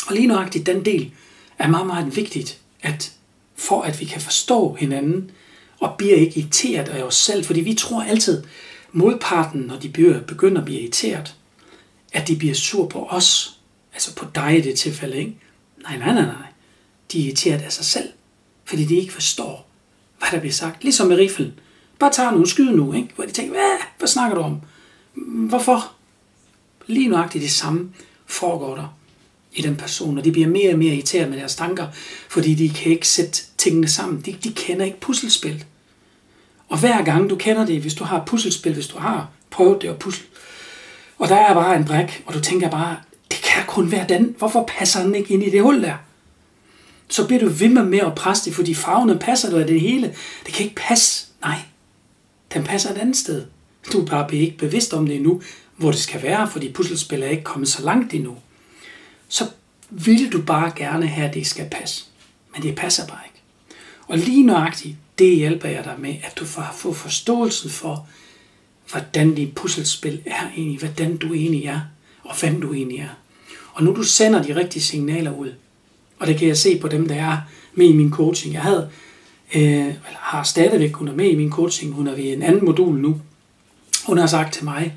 Og 0.08 0.16
lige 0.16 0.28
nøjagtigt 0.28 0.66
den 0.66 0.86
del 0.86 1.12
er 1.58 1.68
meget, 1.68 1.88
meget 1.88 2.16
vigtigt, 2.16 2.62
at 2.82 3.14
for 3.56 3.82
at 3.82 4.00
vi 4.00 4.06
kan 4.06 4.22
forstå 4.22 4.74
hinanden, 4.74 5.32
og 5.80 5.96
bliver 5.98 6.16
ikke 6.16 6.40
irriteret 6.40 6.88
af 6.88 7.04
os 7.04 7.16
selv, 7.16 7.46
fordi 7.46 7.62
vi 7.62 7.74
tror 7.74 8.04
altid, 8.04 8.44
modparten, 8.92 9.62
når 9.62 9.76
de 9.76 9.90
begynder 10.28 10.60
at 10.62 10.66
blive 10.66 10.82
irriteret, 10.82 11.36
at 12.14 12.28
de 12.28 12.36
bliver 12.36 12.54
sur 12.54 12.88
på 12.88 13.08
os, 13.10 13.60
altså 13.94 14.16
på 14.16 14.26
dig 14.36 14.58
i 14.58 14.62
det 14.62 14.80
tilfælde, 14.80 15.18
ikke? 15.18 15.36
Nej, 15.84 15.98
nej, 15.98 16.14
nej, 16.14 16.26
nej. 16.26 16.48
De 17.12 17.20
er 17.20 17.26
irriteret 17.26 17.62
af 17.62 17.72
sig 17.72 17.86
selv, 17.86 18.10
fordi 18.66 18.86
de 18.86 18.96
ikke 18.96 19.14
forstår, 19.14 19.70
hvad 20.20 20.30
der 20.32 20.40
bliver 20.40 20.54
sagt. 20.54 20.84
Ligesom 20.84 21.08
med 21.08 21.18
riflen. 21.18 21.60
Bare 22.00 22.12
tager 22.12 22.32
nogle 22.32 22.50
skyde 22.50 22.72
nu, 22.72 22.94
ikke? 22.94 23.10
hvor 23.16 23.26
de 23.26 23.32
tænker, 23.32 23.52
hvad, 23.52 23.78
hvad 23.98 24.08
snakker 24.08 24.36
du 24.36 24.42
om? 24.42 24.62
Hvorfor? 25.50 25.92
Lige 26.90 27.08
nøjagtigt 27.08 27.42
det 27.42 27.52
samme 27.52 27.90
foregår 28.26 28.76
der 28.76 28.96
i 29.54 29.62
den 29.62 29.76
person, 29.76 30.18
og 30.18 30.26
de 30.26 30.32
bliver 30.32 30.48
mere 30.48 30.72
og 30.72 30.78
mere 30.78 30.94
irriteret 30.94 31.30
med 31.30 31.38
deres 31.38 31.56
tanker, 31.56 31.88
fordi 32.30 32.56
de 32.56 32.70
kan 32.70 32.92
ikke 32.92 33.08
sætte 33.08 33.44
tingene 33.58 33.88
sammen. 33.88 34.22
De, 34.22 34.36
de 34.44 34.54
kender 34.54 34.86
ikke 34.86 35.00
puslespil. 35.00 35.66
Og 36.70 36.80
hver 36.80 37.04
gang 37.04 37.30
du 37.30 37.36
kender 37.36 37.66
det, 37.66 37.82
hvis 37.82 37.94
du 37.94 38.04
har 38.04 38.24
puslespil, 38.26 38.74
hvis 38.74 38.88
du 38.88 38.98
har 38.98 39.30
prøvet 39.50 39.82
det 39.82 39.88
at 39.88 40.00
pusle, 40.00 40.26
og 41.18 41.30
der 41.30 41.36
er 41.36 41.54
bare 41.54 41.76
en 41.76 41.86
brik, 41.86 42.24
og 42.26 42.34
du 42.34 42.40
tænker 42.42 42.70
bare, 42.70 42.98
det 43.32 43.42
kan 43.42 43.64
kun 43.68 43.92
være 43.92 44.06
den. 44.10 44.36
Hvorfor 44.38 44.70
passer 44.78 45.04
den 45.04 45.16
ikke 45.16 45.34
ind 45.34 45.44
i 45.44 45.50
det 45.50 45.62
hul 45.62 45.84
der? 45.84 45.96
Så 47.10 47.28
bliver 47.28 47.40
du 47.40 47.50
ved 47.50 47.70
med 47.70 48.00
at 48.00 48.16
presse 48.16 48.46
det, 48.46 48.56
fordi 48.56 48.74
farverne 48.74 49.20
passer 49.20 49.50
dig 49.50 49.68
det 49.68 49.82
hele. 49.82 50.16
Det 50.46 50.54
kan 50.54 50.64
ikke 50.64 50.76
passe. 50.76 51.28
Nej, 51.42 51.60
den 52.54 52.64
passer 52.64 52.92
et 52.92 52.98
andet 52.98 53.18
sted. 53.18 53.46
Du 53.94 54.02
er 54.02 54.06
bare 54.06 54.36
ikke 54.36 54.58
bevidst 54.58 54.94
om 54.94 55.06
det 55.06 55.16
endnu, 55.16 55.42
hvor 55.78 55.92
det 55.92 56.00
skal 56.00 56.24
være, 56.24 56.52
fordi 56.52 56.72
puslespil 56.72 57.24
er 57.24 57.28
ikke 57.28 57.44
kommet 57.44 57.70
så 57.70 57.84
langt 57.84 58.14
endnu. 58.14 58.38
Så 59.28 59.48
vil 59.90 60.32
du 60.32 60.42
bare 60.42 60.72
gerne 60.76 61.08
have, 61.08 61.28
at 61.28 61.34
det 61.34 61.48
skal 61.48 61.70
passe. 61.72 62.06
Men 62.54 62.64
det 62.64 62.76
passer 62.76 63.08
bare 63.08 63.20
ikke. 63.26 63.42
Og 64.08 64.18
lige 64.18 64.44
nøjagtigt, 64.44 64.96
det 65.20 65.36
hjælper 65.36 65.70
jeg 65.70 65.84
dig 65.84 65.96
med, 66.00 66.16
at 66.24 66.34
du 66.40 66.46
får, 66.46 66.70
få 66.76 66.94
forståelsen 66.94 67.70
for, 67.70 68.08
hvordan 68.92 69.36
dit 69.36 69.56
puslespil 69.56 70.22
er 70.26 70.50
egentlig, 70.58 70.80
hvordan 70.80 71.18
du 71.18 71.34
egentlig 71.34 71.66
er, 71.66 71.80
og 72.24 72.40
hvem 72.40 72.62
du 72.62 72.74
egentlig 72.74 73.00
er. 73.00 73.10
Og 73.74 73.84
nu 73.84 73.96
du 73.96 74.04
sender 74.04 74.44
de 74.44 74.56
rigtige 74.56 74.84
signaler 74.84 75.38
ud, 75.38 75.54
og 76.20 76.28
det 76.28 76.38
kan 76.38 76.48
jeg 76.48 76.58
se 76.58 76.80
på 76.80 76.88
dem, 76.88 77.08
der 77.08 77.16
er 77.16 77.38
med 77.74 77.86
i 77.86 77.94
min 77.94 78.12
coaching. 78.12 78.54
Jeg 78.54 78.62
havde, 78.62 78.90
øh, 79.56 79.86
eller 79.86 80.20
har 80.20 80.44
stadigvæk, 80.44 80.94
hun 80.94 81.08
er 81.08 81.14
med 81.14 81.30
i 81.30 81.36
min 81.36 81.52
coaching, 81.52 81.94
hun 81.94 82.08
er 82.08 82.16
ved 82.16 82.24
en 82.24 82.42
anden 82.42 82.66
modul 82.66 82.96
nu. 82.96 83.22
Hun 84.10 84.18
har 84.18 84.28
sagt 84.28 84.54
til 84.54 84.64
mig, 84.64 84.94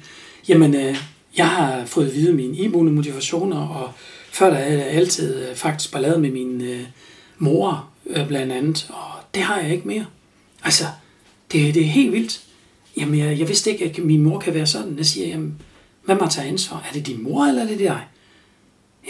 jamen, 0.49 0.75
øh, 0.75 0.97
jeg 1.37 1.49
har 1.49 1.85
fået 1.85 2.07
at 2.07 2.15
vide 2.15 2.33
mine 2.33 2.57
iboende 2.57 2.93
motivationer, 2.93 3.69
og 3.69 3.93
før 4.33 4.51
der 4.51 4.57
havde 4.57 4.79
jeg 4.79 4.89
altid 4.89 5.49
øh, 5.49 5.57
faktisk 5.57 5.93
ballade 5.93 6.19
med 6.19 6.31
min 6.31 6.61
øh, 6.61 6.81
mor, 7.39 7.89
øh, 8.07 8.29
blandt 8.29 8.53
andet, 8.53 8.91
og 8.91 9.21
det 9.35 9.43
har 9.43 9.61
jeg 9.61 9.73
ikke 9.73 9.89
mere. 9.89 10.07
Altså, 10.65 10.85
det, 11.53 11.75
det 11.75 11.83
er 11.83 11.87
helt 11.87 12.13
vildt. 12.13 12.41
Jamen, 12.97 13.19
jeg, 13.19 13.39
jeg 13.39 13.49
vidste 13.49 13.71
ikke, 13.71 13.85
at 13.85 13.99
min 13.99 14.23
mor 14.23 14.39
kan 14.39 14.55
være 14.55 14.67
sådan. 14.67 14.97
Jeg 14.97 15.07
siger, 15.07 15.29
jamen, 15.29 15.63
hvad 16.05 16.17
må 16.17 16.27
tage 16.27 16.49
ansvar? 16.49 16.87
Er 16.89 16.93
det 16.93 17.07
din 17.07 17.23
mor, 17.23 17.45
eller 17.45 17.63
er 17.63 17.67
det 17.67 17.79
dig? 17.79 18.01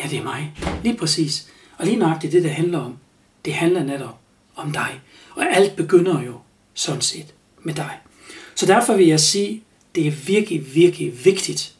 Ja, 0.02 0.08
det 0.08 0.18
er 0.18 0.22
mig. 0.22 0.52
Lige 0.82 0.96
præcis. 0.96 1.46
Og 1.78 1.86
lige 1.86 1.96
nøjagtigt 1.96 2.32
det, 2.32 2.42
det 2.42 2.50
handler 2.50 2.78
om, 2.78 2.96
det 3.44 3.52
handler 3.52 3.84
netop 3.84 4.18
om 4.56 4.72
dig. 4.72 5.00
Og 5.34 5.56
alt 5.56 5.76
begynder 5.76 6.22
jo 6.22 6.34
sådan 6.74 7.00
set 7.00 7.34
med 7.62 7.74
dig. 7.74 7.98
Så 8.54 8.66
derfor 8.66 8.96
vil 8.96 9.06
jeg 9.06 9.20
sige, 9.20 9.62
det 9.94 10.06
er 10.06 10.10
virkelig, 10.10 10.74
virkelig 10.74 11.24
vigtigt, 11.24 11.74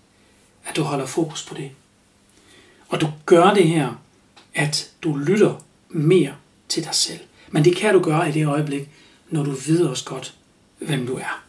at 0.64 0.76
du 0.76 0.82
holder 0.82 1.06
fokus 1.06 1.46
på 1.46 1.54
det. 1.54 1.70
Og 2.88 3.00
du 3.00 3.08
gør 3.26 3.54
det 3.54 3.68
her, 3.68 4.02
at 4.54 4.90
du 5.02 5.16
lytter 5.16 5.64
mere 5.88 6.34
til 6.68 6.84
dig 6.84 6.94
selv. 6.94 7.20
Men 7.50 7.64
det 7.64 7.76
kan 7.76 7.94
du 7.94 8.00
gøre 8.02 8.28
i 8.28 8.32
det 8.32 8.46
øjeblik, 8.46 8.88
når 9.30 9.44
du 9.44 9.50
ved 9.50 9.86
også 9.86 10.04
godt, 10.04 10.34
hvem 10.78 11.06
du 11.06 11.16
er. 11.16 11.44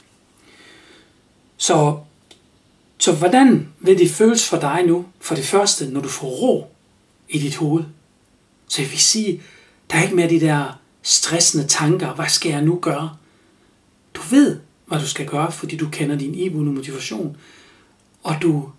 Så, 1.57 1.99
så 2.97 3.15
hvordan 3.15 3.69
vil 3.79 3.99
det 3.99 4.11
føles 4.11 4.49
for 4.49 4.57
dig 4.57 4.83
nu, 4.85 5.05
for 5.21 5.35
det 5.35 5.45
første, 5.45 5.89
når 5.89 6.01
du 6.01 6.09
får 6.09 6.27
ro 6.27 6.71
i 7.29 7.39
dit 7.39 7.55
hoved? 7.55 7.83
Så 8.67 8.81
jeg 8.81 8.91
vil 8.91 8.99
sige, 8.99 9.41
der 9.91 9.97
er 9.97 10.03
ikke 10.03 10.15
mere 10.15 10.29
de 10.29 10.39
der 10.39 10.79
stressende 11.01 11.67
tanker, 11.67 12.13
hvad 12.13 12.29
skal 12.29 12.51
jeg 12.51 12.61
nu 12.61 12.79
gøre? 12.81 13.17
Du 14.13 14.21
ved, 14.21 14.59
hvad 14.93 15.01
du 15.01 15.07
skal 15.07 15.25
gøre, 15.25 15.51
fordi 15.51 15.77
du 15.77 15.89
kender 15.89 16.15
din 16.15 16.35
iboende 16.35 16.71
motivation. 16.71 17.37
Og 18.23 18.35
du 18.41 18.69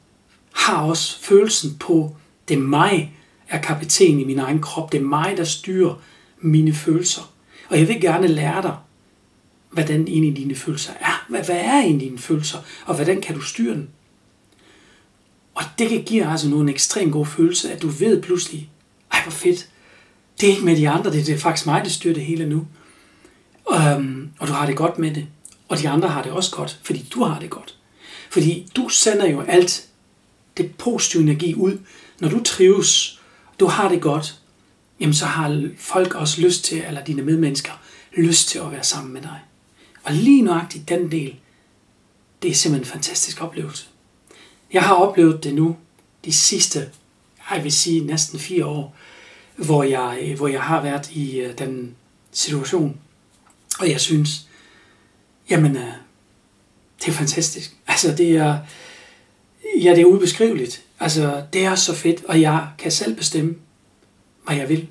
har 0.52 0.83
også 0.83 1.21
følelsen 1.21 1.76
på, 1.80 2.16
det 2.49 2.54
er 2.54 2.61
mig, 2.61 3.16
er 3.49 3.61
kapitæn 3.61 4.21
i 4.21 4.25
min 4.25 4.38
egen 4.38 4.61
krop. 4.61 4.92
Det 4.92 5.00
er 5.00 5.04
mig, 5.04 5.35
der 5.37 5.44
styrer 5.44 5.94
mine 6.38 6.75
følelser. 6.75 7.33
Og 7.68 7.78
jeg 7.78 7.88
vil 7.88 8.00
gerne 8.00 8.26
lære 8.26 8.62
dig, 8.62 8.76
hvordan 9.71 10.09
egentlig 10.09 10.37
dine 10.37 10.54
følelser 10.54 10.92
er. 11.00 11.26
Hvad, 11.28 11.44
hvad 11.44 11.56
er 11.56 11.80
egentlig 11.80 12.09
dine 12.09 12.18
følelser, 12.18 12.59
og 12.87 12.94
hvordan 12.94 13.21
kan 13.21 13.35
du 13.35 13.40
styre 13.40 13.75
den? 13.75 13.88
Og 15.54 15.64
det 15.78 15.88
kan 15.88 16.02
give 16.02 16.30
altså 16.30 16.49
nu 16.49 16.61
en 16.61 16.68
ekstrem 16.68 17.11
god 17.11 17.26
følelse, 17.26 17.73
at 17.73 17.83
du 17.83 17.88
ved 17.88 18.23
pludselig, 18.23 18.71
ej 19.12 19.23
hvor 19.23 19.33
fedt, 19.33 19.68
det 20.40 20.49
er 20.49 20.52
ikke 20.52 20.64
med 20.64 20.76
de 20.76 20.88
andre, 20.88 21.12
det 21.12 21.28
er 21.28 21.38
faktisk 21.38 21.66
mig, 21.66 21.85
der 21.85 21.90
styrer 21.90 22.14
det 22.14 22.25
hele 22.25 22.49
nu. 22.49 22.66
Um, 23.97 24.30
og 24.38 24.49
du 24.49 24.52
har 24.52 24.66
det 24.66 24.76
godt 24.76 24.99
med 24.99 25.14
det. 25.14 25.26
Og 25.68 25.78
de 25.78 25.88
andre 25.88 26.09
har 26.09 26.23
det 26.23 26.33
også 26.33 26.50
godt, 26.56 26.80
fordi 26.83 27.06
du 27.14 27.23
har 27.25 27.38
det 27.38 27.50
godt. 27.50 27.78
Fordi 28.30 28.66
du 28.76 28.88
sender 28.88 29.26
jo 29.26 29.40
alt 29.40 29.88
det 30.56 30.76
positive 30.76 31.23
energi 31.23 31.54
ud. 31.54 31.78
Når 32.21 32.28
du 32.28 32.42
trives, 32.42 33.21
du 33.61 33.66
har 33.66 33.88
det 33.88 34.02
godt, 34.02 34.40
jamen 35.00 35.14
så 35.14 35.26
har 35.26 35.68
folk 35.78 36.14
også 36.14 36.40
lyst 36.40 36.64
til, 36.64 36.85
eller 36.87 37.04
dine 37.04 37.23
medmennesker, 37.23 37.73
lyst 38.16 38.49
til 38.49 38.59
at 38.59 38.73
være 38.73 38.85
sammen 38.85 39.12
med 39.12 39.23
dig. 39.23 39.40
Og 40.04 40.12
lige 40.12 40.42
nøjagtigt 40.42 40.88
den 40.88 41.11
del, 41.11 41.37
det 42.42 42.50
er 42.50 42.54
simpelthen 42.54 42.88
en 42.88 42.92
fantastisk 42.92 43.42
oplevelse. 43.42 43.87
Jeg 44.73 44.83
har 44.83 44.94
oplevet 44.94 45.44
det 45.44 45.54
nu 45.54 45.76
de 46.25 46.33
sidste, 46.33 46.90
jeg 47.50 47.64
vil 47.64 47.73
sige 47.73 48.00
næsten 48.00 48.38
fire 48.38 48.66
år, 48.66 48.97
hvor 49.56 49.83
jeg, 49.83 50.35
hvor 50.37 50.49
jeg 50.49 50.62
har 50.62 50.83
været 50.83 51.11
i 51.11 51.38
øh, 51.38 51.59
den 51.59 51.94
situation. 52.33 52.97
Og 53.78 53.90
jeg 53.90 54.00
synes, 54.00 54.49
jamen, 55.51 55.77
øh, 55.77 55.93
det 57.01 57.09
er 57.09 57.13
fantastisk. 57.13 57.77
Altså, 57.87 58.15
det 58.17 58.37
er, 58.37 58.59
ja, 59.83 59.91
det 59.91 60.01
er 60.01 60.05
ubeskriveligt. 60.05 60.85
Altså, 61.01 61.43
det 61.53 61.65
er 61.65 61.75
så 61.75 61.95
fedt, 61.95 62.25
og 62.25 62.41
jeg 62.41 62.69
kan 62.79 62.91
selv 62.91 63.17
bestemme, 63.17 63.55
hvad 64.47 64.57
jeg 64.57 64.69
vil. 64.69 64.89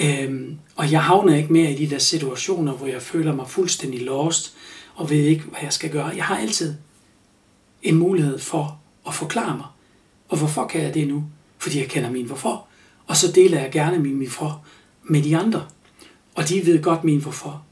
Øhm, 0.00 0.58
og 0.76 0.92
jeg 0.92 1.02
havner 1.02 1.36
ikke 1.36 1.52
mere 1.52 1.72
i 1.72 1.86
de 1.86 1.90
der 1.90 1.98
situationer, 1.98 2.72
hvor 2.72 2.86
jeg 2.86 3.02
føler 3.02 3.34
mig 3.34 3.48
fuldstændig 3.48 4.02
lost, 4.02 4.54
og 4.94 5.10
ved 5.10 5.16
ikke, 5.16 5.42
hvad 5.42 5.60
jeg 5.62 5.72
skal 5.72 5.90
gøre. 5.90 6.06
Jeg 6.06 6.24
har 6.24 6.38
altid 6.38 6.74
en 7.82 7.94
mulighed 7.94 8.38
for 8.38 8.80
at 9.06 9.14
forklare 9.14 9.56
mig. 9.56 9.66
Og 10.28 10.38
hvorfor 10.38 10.66
kan 10.66 10.82
jeg 10.82 10.94
det 10.94 11.08
nu? 11.08 11.24
Fordi 11.58 11.78
jeg 11.78 11.88
kender 11.88 12.10
min 12.10 12.26
hvorfor. 12.26 12.66
Og 13.06 13.16
så 13.16 13.32
deler 13.32 13.60
jeg 13.60 13.72
gerne 13.72 13.98
min 13.98 14.16
hvorfor 14.16 14.64
med 15.04 15.22
de 15.22 15.36
andre. 15.36 15.66
Og 16.34 16.48
de 16.48 16.66
ved 16.66 16.82
godt 16.82 17.04
min 17.04 17.22
hvorfor. 17.22 17.64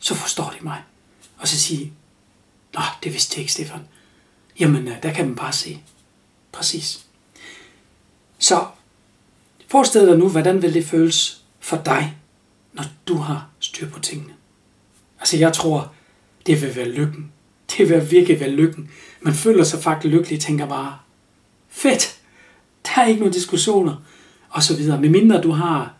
Så 0.00 0.14
forstår 0.14 0.54
de 0.58 0.64
mig. 0.64 0.82
Og 1.38 1.48
så 1.48 1.58
siger 1.58 1.90
Nå, 2.74 2.80
det 3.04 3.12
vidste 3.12 3.34
jeg 3.34 3.40
ikke, 3.40 3.52
Stefan. 3.52 3.80
Jamen, 4.60 4.88
øh, 4.88 5.02
der 5.02 5.12
kan 5.12 5.26
man 5.26 5.36
bare 5.36 5.52
se. 5.52 5.80
Præcis. 6.52 7.06
Så 8.38 8.66
forestil 9.68 10.06
dig 10.06 10.18
nu, 10.18 10.28
hvordan 10.28 10.62
vil 10.62 10.74
det 10.74 10.86
føles 10.86 11.44
for 11.60 11.76
dig, 11.76 12.16
når 12.72 12.84
du 13.08 13.16
har 13.16 13.48
styr 13.60 13.90
på 13.90 14.00
tingene. 14.00 14.32
Altså, 15.20 15.36
jeg 15.36 15.52
tror, 15.52 15.92
det 16.46 16.62
vil 16.62 16.76
være 16.76 16.88
lykken. 16.88 17.32
Det 17.76 17.88
vil 17.88 18.10
virkelig 18.10 18.40
være 18.40 18.50
lykken. 18.50 18.90
Man 19.20 19.34
føler 19.34 19.64
sig 19.64 19.82
faktisk 19.82 20.12
lykkelig 20.12 20.40
tænker 20.40 20.66
bare, 20.66 20.98
fedt, 21.68 22.20
der 22.86 23.02
er 23.02 23.06
ikke 23.06 23.20
nogen 23.20 23.34
diskussioner, 23.34 23.96
og 24.50 24.62
så 24.62 24.76
videre. 24.76 25.00
Med 25.00 25.08
mindre 25.08 25.42
du 25.42 25.50
har 25.50 25.94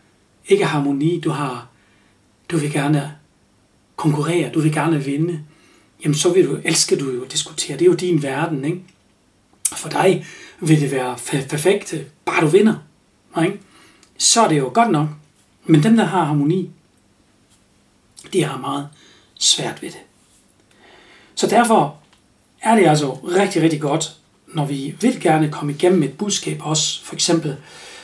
ikke 0.45 0.65
harmoni, 0.65 1.19
du 1.19 1.29
har, 1.29 1.67
du 2.51 2.57
vil 2.57 2.71
gerne 2.71 3.15
konkurrere, 4.01 4.51
du 4.53 4.59
vil 4.59 4.73
gerne 4.73 5.03
vinde, 5.03 5.39
jamen 6.03 6.15
så 6.15 6.33
vil 6.33 6.47
du, 6.47 6.59
elsker 6.63 6.97
du 6.97 7.11
jo 7.11 7.23
at 7.23 7.31
diskutere. 7.31 7.77
Det 7.77 7.81
er 7.81 7.89
jo 7.89 7.93
din 7.93 8.23
verden, 8.23 8.65
ikke? 8.65 8.83
For 9.75 9.89
dig 9.89 10.25
vil 10.59 10.81
det 10.81 10.91
være 10.91 11.17
perfekt, 11.49 11.95
bare 12.25 12.41
du 12.41 12.47
vinder. 12.47 12.75
Ikke? 13.43 13.59
Så 14.17 14.41
er 14.41 14.47
det 14.47 14.57
jo 14.57 14.71
godt 14.73 14.91
nok. 14.91 15.07
Men 15.65 15.83
dem, 15.83 15.97
der 15.97 16.03
har 16.03 16.23
harmoni, 16.23 16.69
de 18.33 18.43
har 18.43 18.57
meget 18.57 18.87
svært 19.39 19.81
ved 19.81 19.89
det. 19.89 19.99
Så 21.35 21.47
derfor 21.47 21.97
er 22.61 22.75
det 22.75 22.87
altså 22.87 23.13
rigtig, 23.13 23.61
rigtig 23.61 23.81
godt, 23.81 24.15
når 24.47 24.65
vi 24.65 24.95
vil 25.01 25.21
gerne 25.21 25.49
komme 25.49 25.73
igennem 25.73 26.03
et 26.03 26.17
budskab 26.17 26.61
også. 26.63 27.03
For 27.03 27.15
eksempel, 27.15 27.57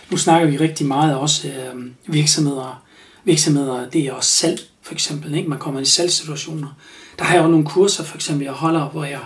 nu 0.09 0.17
snakker 0.17 0.47
vi 0.49 0.57
rigtig 0.57 0.87
meget 0.87 1.17
også 1.17 1.47
øh, 1.47 1.85
virksomheder. 2.05 2.83
Virksomheder, 3.23 3.89
det 3.89 4.05
er 4.05 4.13
også 4.13 4.31
salg, 4.31 4.59
for 4.88 4.94
eksempel. 4.94 5.36
Ikke? 5.36 5.50
Man 5.50 5.60
kommer 5.60 5.79
i 5.79 5.86
salgssituationer. 5.86 6.67
Der 7.20 7.25
har 7.25 7.34
jeg 7.34 7.41
også 7.41 7.51
nogle 7.51 7.65
kurser, 7.65 8.03
for 8.03 8.15
eksempel, 8.15 8.44
jeg 8.46 8.53
holder, 8.53 8.89
hvor 8.89 9.03
jeg 9.03 9.20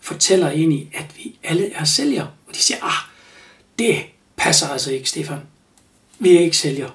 fortæller 0.00 0.50
ind 0.50 0.72
i, 0.72 0.88
at 0.94 1.06
vi 1.16 1.38
alle 1.42 1.72
er 1.72 1.84
sælgere. 1.84 2.30
Og 2.48 2.54
de 2.54 2.58
siger, 2.58 2.78
ah, 2.82 3.08
det 3.78 3.96
passer 4.36 4.68
altså 4.68 4.92
ikke, 4.92 5.08
Stefan. 5.08 5.38
Vi 6.18 6.36
er 6.36 6.40
ikke 6.40 6.56
sælgere. 6.56 6.90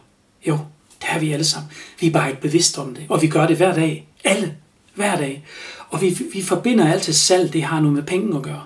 Jo, 0.48 0.60
det 1.02 1.10
er 1.10 1.20
vi 1.20 1.32
alle 1.32 1.46
sammen. 1.46 1.72
Vi 2.00 2.08
er 2.08 2.12
bare 2.12 2.30
ikke 2.30 2.42
bevidste 2.42 2.80
om 2.80 2.96
det, 2.96 3.06
og 3.10 3.22
vi 3.22 3.28
gør 3.28 3.48
det 3.48 3.58
hver 3.58 3.76
dag. 3.76 4.08
Alle. 4.24 4.58
Hver 4.96 5.18
dag. 5.18 5.46
Og 5.90 6.02
vi, 6.02 6.18
vi 6.34 6.42
forbinder 6.42 6.92
altid 6.92 7.14
salg, 7.14 7.54
det 7.54 7.64
har 7.64 7.80
noget 7.80 7.96
med 7.96 8.04
penge 8.04 8.38
at 8.38 8.44
gøre. 8.44 8.64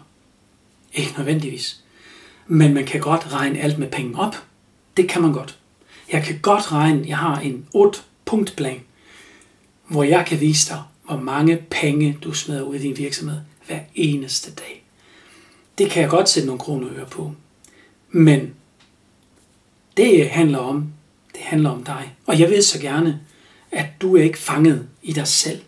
Ikke 0.94 1.14
nødvendigvis. 1.18 1.84
Men 2.48 2.74
man 2.74 2.86
kan 2.86 3.02
godt 3.02 3.34
regne 3.34 3.60
alt 3.60 3.78
med 3.78 3.88
penge 3.88 4.20
op. 4.20 4.36
Det 4.98 5.10
kan 5.10 5.22
man 5.22 5.34
godt. 5.34 5.58
Jeg 6.12 6.24
kan 6.24 6.40
godt 6.42 6.72
regne, 6.72 7.08
jeg 7.08 7.18
har 7.18 7.40
en 7.40 7.66
8 7.74 8.00
punktplan, 8.26 8.80
hvor 9.88 10.04
jeg 10.04 10.26
kan 10.26 10.40
vise 10.40 10.70
dig, 10.70 10.82
hvor 11.06 11.18
mange 11.18 11.58
penge 11.70 12.18
du 12.24 12.34
smider 12.34 12.62
ud 12.62 12.76
i 12.76 12.80
din 12.80 12.98
virksomhed 12.98 13.40
hver 13.68 13.80
eneste 13.96 14.52
dag. 14.52 14.84
Det 15.78 15.90
kan 15.90 16.02
jeg 16.02 16.10
godt 16.10 16.30
sætte 16.30 16.48
nogle 16.48 16.60
kroner 16.60 16.88
øre 16.98 17.06
på. 17.06 17.34
Men 18.10 18.54
det 19.98 20.30
handler 20.30 20.58
om, 20.58 20.94
det 21.34 21.42
handler 21.42 21.70
om 21.70 21.84
dig. 21.84 22.16
Og 22.26 22.40
jeg 22.40 22.50
vil 22.50 22.64
så 22.64 22.80
gerne, 22.80 23.20
at 23.72 23.86
du 24.02 24.18
er 24.18 24.24
ikke 24.24 24.38
fanget 24.38 24.88
i 25.04 25.14
dig 25.14 25.28
selv. 25.28 25.62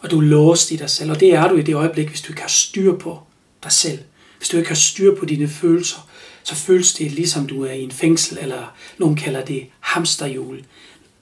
Og 0.00 0.10
du 0.10 0.18
er 0.18 0.22
låst 0.22 0.70
i 0.70 0.76
dig 0.76 0.90
selv. 0.90 1.10
Og 1.10 1.20
det 1.20 1.34
er 1.34 1.48
du 1.48 1.56
i 1.56 1.62
det 1.62 1.74
øjeblik, 1.74 2.08
hvis 2.08 2.20
du 2.20 2.32
ikke 2.32 2.42
har 2.42 2.48
styr 2.48 2.96
på 2.96 3.22
dig 3.62 3.72
selv. 3.72 3.98
Hvis 4.38 4.48
du 4.48 4.56
ikke 4.56 4.68
har 4.68 4.74
styr 4.74 5.14
på 5.14 5.24
dine 5.24 5.48
følelser, 5.48 6.08
så 6.42 6.54
føles 6.54 6.94
det 6.94 7.12
ligesom 7.12 7.46
du 7.46 7.64
er 7.64 7.72
i 7.72 7.82
en 7.82 7.90
fængsel, 7.90 8.38
eller 8.40 8.74
nogen 8.98 9.16
kalder 9.16 9.44
det 9.44 9.66
hamsterhjul, 9.80 10.64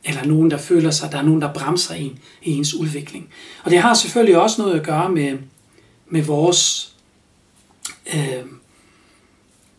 eller 0.05 0.25
nogen, 0.25 0.51
der 0.51 0.59
føler 0.59 0.91
sig, 0.91 1.13
der 1.13 1.19
er 1.19 1.23
nogen, 1.23 1.43
der 1.43 1.53
bremser 1.53 1.95
en 1.95 2.19
i 2.43 2.51
ens 2.51 2.75
udvikling. 2.75 3.29
Og 3.65 3.71
det 3.71 3.79
har 3.79 3.95
selvfølgelig 3.95 4.39
også 4.39 4.63
noget 4.63 4.79
at 4.81 4.87
gøre 4.87 5.09
med, 5.09 5.39
med 6.09 6.23
vores 6.23 6.93
øh, 8.15 8.45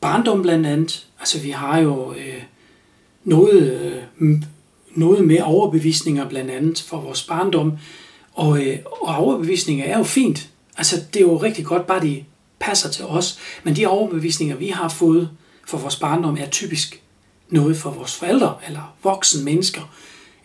barndom 0.02 0.42
blandt 0.42 0.66
andet. 0.66 1.08
Altså 1.20 1.40
vi 1.40 1.50
har 1.50 1.80
jo 1.80 2.14
øh, 2.14 2.44
noget, 3.24 3.82
øh, 4.20 4.42
noget 4.96 5.26
med 5.26 5.40
overbevisninger 5.42 6.30
blandt 6.30 6.52
andet 6.52 6.82
for 6.82 6.98
vores 6.98 7.24
barndom. 7.24 7.74
Og, 8.34 8.66
øh, 8.66 8.80
og 8.86 9.16
overbevisninger 9.16 9.86
er 9.86 9.98
jo 9.98 10.04
fint. 10.04 10.50
Altså 10.78 10.96
det 11.14 11.20
er 11.20 11.26
jo 11.26 11.38
rigtig 11.38 11.66
godt, 11.66 11.88
bare 11.88 12.02
de 12.02 12.24
passer 12.60 12.90
til 12.90 13.06
os. 13.06 13.40
Men 13.64 13.76
de 13.76 13.86
overbevisninger, 13.86 14.56
vi 14.56 14.68
har 14.68 14.90
fået 14.90 15.30
for 15.68 15.78
vores 15.78 15.96
barndom, 15.96 16.38
er 16.40 16.50
typisk 16.50 17.03
noget 17.54 17.78
for 17.78 17.92
vores 17.92 18.16
forældre, 18.16 18.58
eller 18.68 18.96
voksne 19.04 19.44
mennesker, 19.44 19.94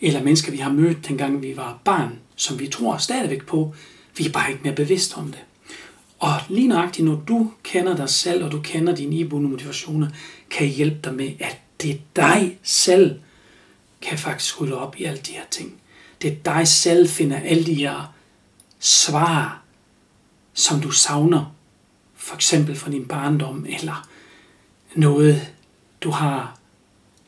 eller 0.01 0.23
mennesker, 0.23 0.53
vi 0.53 0.59
har 0.59 0.73
mødt, 0.73 1.09
dengang 1.09 1.43
vi 1.43 1.57
var 1.57 1.79
barn, 1.85 2.19
som 2.37 2.59
vi 2.59 2.67
tror 2.67 2.97
stadigvæk 2.97 3.47
på. 3.47 3.75
Vi 4.17 4.27
er 4.27 4.31
bare 4.31 4.51
ikke 4.51 4.63
mere 4.65 4.75
bevidst 4.75 5.19
om 5.19 5.27
det. 5.27 5.41
Og 6.19 6.33
lige 6.49 6.69
nøjagtigt, 6.69 7.05
når 7.05 7.23
du 7.29 7.53
kender 7.63 7.97
dig 7.97 8.09
selv, 8.09 8.45
og 8.45 8.53
du 8.53 8.61
kender 8.61 8.95
dine 8.95 9.17
iboende 9.17 9.49
motivationer, 9.49 10.09
kan 10.51 10.67
hjælpe 10.67 10.99
dig 11.05 11.15
med, 11.15 11.33
at 11.41 11.61
det 11.83 11.91
er 11.91 11.99
dig 12.17 12.59
selv, 12.63 13.21
kan 14.01 14.19
faktisk 14.19 14.61
rydde 14.61 14.79
op 14.79 14.97
i 14.99 15.05
alle 15.05 15.21
de 15.21 15.33
her 15.33 15.45
ting. 15.51 15.73
Det 16.23 16.33
er 16.33 16.37
dig 16.55 16.69
selv, 16.69 17.09
finder 17.09 17.39
alle 17.39 17.65
de 17.65 17.75
her 17.75 18.15
svar, 18.79 19.63
som 20.55 20.81
du 20.81 20.91
savner. 20.91 21.55
For 22.17 22.35
eksempel 22.35 22.77
fra 22.77 22.91
din 22.91 23.05
barndom, 23.05 23.67
eller 23.69 24.09
noget, 24.95 25.53
du 26.01 26.11
har 26.11 26.58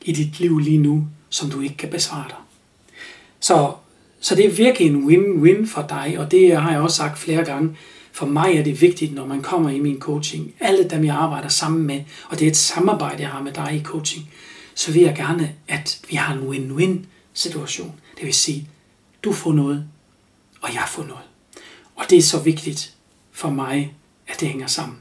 i 0.03 0.13
dit 0.13 0.41
liv 0.41 0.59
lige 0.59 0.79
nu, 0.79 1.07
som 1.29 1.51
du 1.51 1.61
ikke 1.61 1.77
kan 1.77 1.91
besvare 1.91 2.29
dig. 2.29 2.37
Så, 3.41 3.73
så 4.21 4.35
det 4.35 4.47
er 4.47 4.51
virkelig 4.51 4.89
en 4.89 5.05
win-win 5.05 5.67
for 5.67 5.87
dig, 5.89 6.17
og 6.19 6.31
det 6.31 6.57
har 6.57 6.71
jeg 6.73 6.81
også 6.81 6.97
sagt 6.97 7.19
flere 7.19 7.45
gange. 7.45 7.77
For 8.13 8.27
mig 8.27 8.57
er 8.57 8.63
det 8.63 8.81
vigtigt, 8.81 9.15
når 9.15 9.27
man 9.27 9.43
kommer 9.43 9.71
i 9.71 9.81
min 9.81 9.99
coaching, 9.99 10.55
alle 10.61 10.89
dem 10.89 11.05
jeg 11.05 11.15
arbejder 11.15 11.49
sammen 11.49 11.87
med, 11.87 12.01
og 12.29 12.39
det 12.39 12.47
er 12.47 12.51
et 12.51 12.57
samarbejde, 12.57 13.23
jeg 13.23 13.31
har 13.31 13.43
med 13.43 13.53
dig 13.53 13.77
i 13.77 13.83
coaching, 13.83 14.31
så 14.75 14.93
vil 14.93 15.03
jeg 15.03 15.15
gerne, 15.17 15.55
at 15.69 16.01
vi 16.11 16.17
har 16.17 16.35
en 16.35 16.49
win-win 16.49 17.07
situation. 17.35 17.95
Det 18.17 18.25
vil 18.25 18.35
sige, 18.35 18.69
du 19.25 19.33
får 19.33 19.53
noget, 19.53 19.85
og 20.61 20.75
jeg 20.75 20.85
får 20.89 21.03
noget. 21.03 21.25
Og 21.97 22.05
det 22.11 22.19
er 22.19 22.23
så 22.23 22.39
vigtigt 22.41 22.95
for 23.33 23.51
mig, 23.51 23.95
at 24.29 24.41
det 24.41 24.49
hænger 24.49 24.67
sammen. 24.67 24.99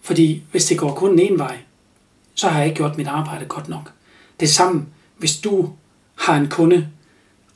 Fordi 0.00 0.42
hvis 0.50 0.64
det 0.64 0.78
går 0.78 0.94
kun 0.94 1.18
en 1.18 1.38
vej, 1.38 1.58
så 2.34 2.48
har 2.48 2.58
jeg 2.58 2.66
ikke 2.66 2.76
gjort 2.76 2.96
mit 2.96 3.06
arbejde 3.06 3.44
godt 3.44 3.68
nok. 3.68 3.92
Det 4.40 4.50
samme, 4.50 4.86
hvis 5.18 5.36
du 5.36 5.70
har 6.14 6.36
en 6.36 6.48
kunde, 6.48 6.88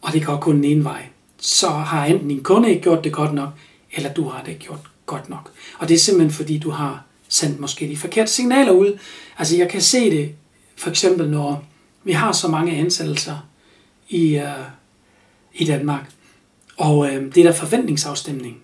og 0.02 0.12
det 0.12 0.26
går 0.26 0.36
kun 0.36 0.64
en 0.64 0.84
vej, 0.84 1.06
så 1.38 1.68
har 1.68 2.06
enten 2.06 2.28
din 2.28 2.42
kunde 2.42 2.70
ikke 2.70 2.82
gjort 2.82 3.04
det 3.04 3.12
godt 3.12 3.34
nok, 3.34 3.48
eller 3.92 4.12
du 4.12 4.28
har 4.28 4.42
det 4.42 4.58
gjort 4.58 4.90
godt 5.06 5.28
nok. 5.28 5.50
Og 5.78 5.88
det 5.88 5.94
er 5.94 5.98
simpelthen 5.98 6.32
fordi, 6.32 6.58
du 6.58 6.70
har 6.70 7.04
sendt 7.28 7.60
måske 7.60 7.88
de 7.88 7.96
forkerte 7.96 8.32
signaler 8.32 8.72
ud. 8.72 8.98
Altså 9.38 9.56
jeg 9.56 9.68
kan 9.68 9.80
se 9.80 10.10
det 10.10 10.34
for 10.76 10.90
eksempel, 10.90 11.30
når 11.30 11.64
vi 12.04 12.12
har 12.12 12.32
så 12.32 12.48
mange 12.48 12.76
ansættelser 12.76 13.36
i, 14.08 14.36
uh, 14.36 14.64
i 15.54 15.64
Danmark, 15.64 16.10
og 16.76 16.98
uh, 16.98 17.08
det 17.10 17.34
der 17.34 17.52
forventningsafstemning, 17.52 18.56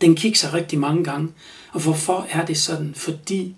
den 0.00 0.14
kigger 0.14 0.54
rigtig 0.54 0.78
mange 0.78 1.04
gange. 1.04 1.32
Og 1.72 1.80
hvorfor 1.80 2.26
er 2.30 2.46
det 2.46 2.58
sådan? 2.58 2.94
Fordi 2.94 3.54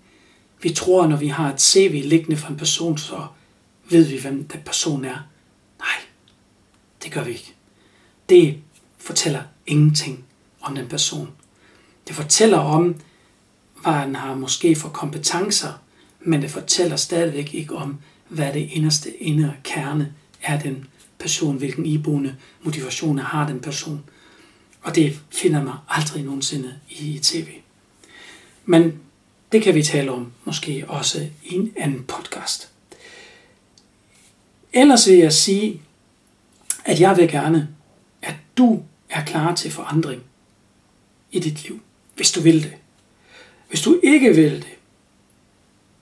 vi 0.62 0.70
tror, 0.70 1.06
når 1.06 1.16
vi 1.16 1.28
har 1.28 1.52
et 1.52 1.60
CV 1.60 2.02
liggende 2.04 2.36
for 2.36 2.48
en 2.48 2.56
person, 2.56 2.98
så 2.98 3.26
ved 3.90 4.04
vi, 4.04 4.20
hvem 4.20 4.44
den 4.44 4.60
person 4.66 5.04
er. 5.04 5.18
Nej, 5.78 5.96
det 7.02 7.12
gør 7.12 7.24
vi 7.24 7.30
ikke. 7.30 7.54
Det 8.28 8.58
fortæller 8.98 9.42
ingenting 9.66 10.24
om 10.60 10.74
den 10.74 10.88
person. 10.88 11.28
Det 12.08 12.16
fortæller 12.16 12.58
om, 12.58 12.94
hvad 13.82 13.92
han 13.92 14.14
har 14.14 14.34
måske 14.34 14.76
for 14.76 14.88
kompetencer, 14.88 15.72
men 16.20 16.42
det 16.42 16.50
fortæller 16.50 16.96
stadigvæk 16.96 17.54
ikke 17.54 17.74
om, 17.74 17.98
hvad 18.28 18.52
det 18.52 18.68
inderste 18.72 19.22
indre 19.22 19.54
kerne 19.64 20.14
er 20.42 20.60
den 20.60 20.86
person, 21.18 21.56
hvilken 21.56 21.86
iboende 21.86 22.36
motivationer 22.62 23.22
har 23.22 23.46
den 23.46 23.60
person. 23.60 24.04
Og 24.82 24.94
det 24.94 25.20
finder 25.30 25.62
man 25.62 25.74
aldrig 25.88 26.22
nogensinde 26.22 26.74
i 26.88 27.18
tv. 27.22 27.48
Men 28.64 28.98
det 29.52 29.62
kan 29.62 29.74
vi 29.74 29.82
tale 29.82 30.12
om 30.12 30.32
måske 30.44 30.84
også 30.88 31.28
i 31.44 31.54
en 31.54 31.72
anden 31.76 32.04
podcast. 32.04 32.69
Ellers 34.72 35.08
vil 35.08 35.18
jeg 35.18 35.32
sige, 35.32 35.82
at 36.84 37.00
jeg 37.00 37.16
vil 37.16 37.28
gerne, 37.28 37.68
at 38.22 38.34
du 38.58 38.82
er 39.10 39.24
klar 39.24 39.54
til 39.54 39.70
forandring 39.70 40.22
i 41.30 41.40
dit 41.40 41.62
liv, 41.62 41.80
hvis 42.14 42.32
du 42.32 42.40
vil 42.40 42.62
det. 42.62 42.74
Hvis 43.68 43.82
du 43.82 44.00
ikke 44.02 44.34
vil 44.34 44.52
det, 44.52 44.74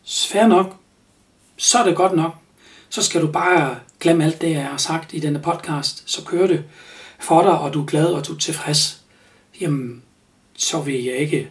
svær 0.03 0.47
nok, 0.47 0.77
så 1.57 1.79
er 1.79 1.85
det 1.85 1.97
godt 1.97 2.13
nok. 2.13 2.35
Så 2.89 3.03
skal 3.03 3.23
du 3.23 3.27
bare 3.27 3.81
glemme 4.01 4.25
alt 4.25 4.41
det, 4.41 4.51
jeg 4.51 4.65
har 4.65 4.77
sagt 4.77 5.15
i 5.15 5.19
denne 5.19 5.39
podcast. 5.39 6.03
Så 6.07 6.25
kører 6.25 6.47
det 6.47 6.65
for 7.19 7.43
dig, 7.43 7.59
og 7.59 7.75
du 7.75 7.83
er 7.83 7.87
glad, 7.87 8.07
og 8.07 8.27
du 8.27 8.35
er 8.35 8.39
tilfreds. 8.39 9.03
Jamen, 9.61 10.03
så 10.57 10.81
vil 10.81 11.05
jeg 11.05 11.17
ikke 11.17 11.51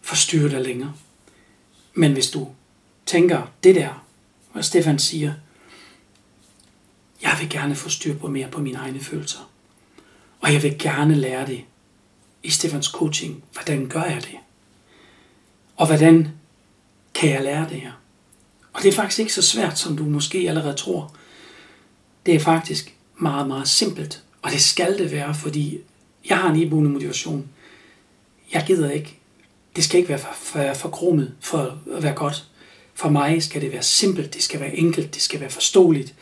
forstyrre 0.00 0.50
dig 0.50 0.60
længere. 0.60 0.92
Men 1.94 2.12
hvis 2.12 2.30
du 2.30 2.48
tænker 3.06 3.42
det 3.64 3.74
der, 3.74 4.04
hvad 4.52 4.62
Stefan 4.62 4.98
siger, 4.98 5.34
jeg 7.22 7.36
vil 7.40 7.48
gerne 7.50 7.74
få 7.74 7.88
styr 7.88 8.18
på 8.18 8.28
mere 8.28 8.48
på 8.48 8.60
mine 8.60 8.78
egne 8.78 9.00
følelser. 9.00 9.50
Og 10.40 10.52
jeg 10.52 10.62
vil 10.62 10.78
gerne 10.78 11.14
lære 11.14 11.46
det 11.46 11.64
i 12.42 12.50
Stefans 12.50 12.86
coaching. 12.86 13.44
Hvordan 13.52 13.88
gør 13.88 14.02
jeg 14.02 14.22
det? 14.22 14.36
Og 15.76 15.86
hvordan 15.86 16.28
kan 17.14 17.30
jeg 17.30 17.42
lære 17.42 17.68
det 17.70 17.80
her? 17.80 17.92
Og 18.72 18.82
det 18.82 18.88
er 18.88 18.92
faktisk 18.92 19.18
ikke 19.18 19.32
så 19.32 19.42
svært, 19.42 19.78
som 19.78 19.96
du 19.96 20.04
måske 20.04 20.48
allerede 20.48 20.74
tror. 20.74 21.14
Det 22.26 22.34
er 22.34 22.40
faktisk 22.40 22.94
meget, 23.16 23.46
meget 23.46 23.68
simpelt. 23.68 24.22
Og 24.42 24.50
det 24.50 24.60
skal 24.62 24.98
det 24.98 25.10
være, 25.10 25.34
fordi 25.34 25.78
jeg 26.28 26.38
har 26.38 26.50
en 26.50 26.56
iboende 26.56 26.90
motivation. 26.90 27.48
Jeg 28.52 28.64
gider 28.66 28.90
ikke. 28.90 29.18
Det 29.76 29.84
skal 29.84 29.98
ikke 29.98 30.08
være 30.08 30.18
for, 30.18 30.34
for, 30.34 30.74
for 30.74 31.28
for 31.40 31.78
at 31.96 32.02
være 32.02 32.14
godt. 32.14 32.44
For 32.94 33.08
mig 33.08 33.42
skal 33.42 33.60
det 33.60 33.72
være 33.72 33.82
simpelt, 33.82 34.34
det 34.34 34.42
skal 34.42 34.60
være 34.60 34.76
enkelt, 34.76 35.14
det 35.14 35.22
skal 35.22 35.40
være 35.40 35.50
forståeligt. 35.50 36.14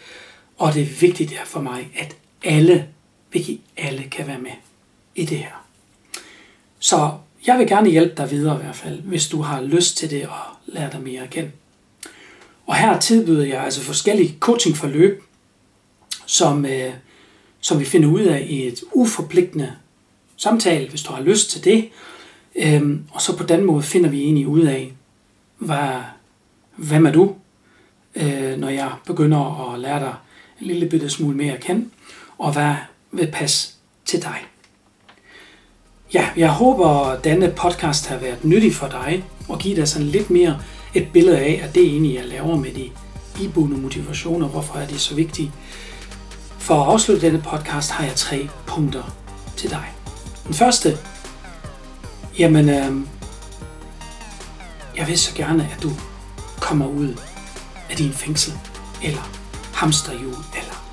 Og 0.59 0.75
det 0.75 0.83
er 0.83 1.01
vigtigt 1.01 1.35
for 1.44 1.61
mig, 1.61 1.90
at 1.99 2.16
alle, 2.44 2.88
virkelig 3.33 3.61
alle 3.77 4.03
kan 4.03 4.27
være 4.27 4.38
med 4.38 4.51
i 5.14 5.25
det 5.25 5.38
her. 5.38 5.64
Så 6.79 7.12
jeg 7.47 7.59
vil 7.59 7.66
gerne 7.66 7.90
hjælpe 7.90 8.14
dig 8.16 8.31
videre 8.31 8.61
i 8.61 8.62
hvert 8.62 8.77
fald, 8.77 9.01
hvis 9.01 9.29
du 9.29 9.42
har 9.42 9.62
lyst 9.62 9.97
til 9.97 10.11
det 10.11 10.27
og 10.27 10.38
lære 10.66 10.92
dig 10.92 11.01
mere 11.03 11.25
igen. 11.25 11.53
Og 12.66 12.77
her 12.77 13.01
tilbyder 13.01 13.47
jeg 13.47 13.64
altså 13.64 13.81
forskellige 13.81 14.37
coachingforløb, 14.40 15.23
som, 16.27 16.66
øh, 16.66 16.92
som 17.61 17.81
vi 17.81 17.85
finder 17.85 18.09
ud 18.09 18.21
af 18.21 18.47
i 18.49 18.66
et 18.66 18.81
uforpligtende 18.92 19.73
samtale, 20.37 20.88
hvis 20.88 21.03
du 21.03 21.12
har 21.12 21.23
lyst 21.23 21.51
til 21.51 21.64
det. 21.64 21.88
Øhm, 22.57 23.05
og 23.12 23.23
så 23.23 23.37
på 23.37 23.44
den 23.44 23.64
måde 23.64 23.83
finder 23.83 24.11
vi 24.11 24.23
egentlig 24.23 24.47
ud 24.47 24.62
af, 24.62 24.92
hvad, 25.59 26.03
hvem 26.77 27.07
er 27.07 27.12
du, 27.12 27.35
øh, 28.14 28.57
når 28.57 28.68
jeg 28.68 28.92
begynder 29.07 29.73
at 29.73 29.81
lære 29.81 30.01
dig 30.01 30.14
en 30.61 30.66
lille 30.66 30.88
bitte 30.88 31.11
smule 31.11 31.37
mere 31.37 31.57
kan, 31.57 31.90
og 32.38 32.53
hvad 32.53 32.75
vil 33.12 33.31
passe 33.33 33.75
til 34.05 34.23
dig. 34.23 34.38
Ja, 36.14 36.29
jeg 36.37 36.51
håber, 36.51 36.88
at 36.88 37.25
denne 37.25 37.53
podcast 37.57 38.07
har 38.07 38.16
været 38.16 38.44
nyttig 38.44 38.75
for 38.75 38.88
dig, 38.88 39.25
og 39.49 39.59
givet 39.59 39.77
dig 39.77 39.88
sådan 39.88 40.07
lidt 40.07 40.31
mere 40.31 40.61
et 40.94 41.09
billede 41.12 41.38
af, 41.38 41.61
at 41.64 41.75
det 41.75 41.83
egentlig, 41.83 42.14
jeg 42.14 42.25
laver 42.25 42.57
med 42.57 42.71
de 42.73 42.90
iboende 43.40 43.77
motivationer, 43.77 44.49
hvorfor 44.49 44.79
er 44.79 44.87
det 44.87 45.01
så 45.01 45.14
vigtigt. 45.14 45.51
For 46.59 46.83
at 46.83 46.88
afslutte 46.88 47.27
denne 47.27 47.42
podcast 47.42 47.90
har 47.90 48.05
jeg 48.05 48.14
tre 48.14 48.49
punkter 48.66 49.16
til 49.57 49.71
dig. 49.71 49.85
Den 50.47 50.55
første, 50.55 50.99
jamen, 52.38 52.68
øh, 52.68 52.92
jeg 54.97 55.07
vil 55.07 55.18
så 55.18 55.35
gerne, 55.35 55.68
at 55.77 55.83
du 55.83 55.90
kommer 56.61 56.87
ud 56.87 57.14
af 57.90 57.97
din 57.97 58.12
fængsel, 58.12 58.53
eller 59.05 59.38
hamsterhjul, 59.78 60.34
eller 60.54 60.84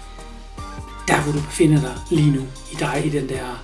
der, 1.07 1.21
hvor 1.21 1.31
du 1.31 1.41
befinder 1.41 1.81
dig 1.81 1.95
lige 2.11 2.31
nu, 2.31 2.41
i 2.71 2.75
dig, 2.79 3.01
i 3.05 3.09
den 3.09 3.29
der 3.29 3.63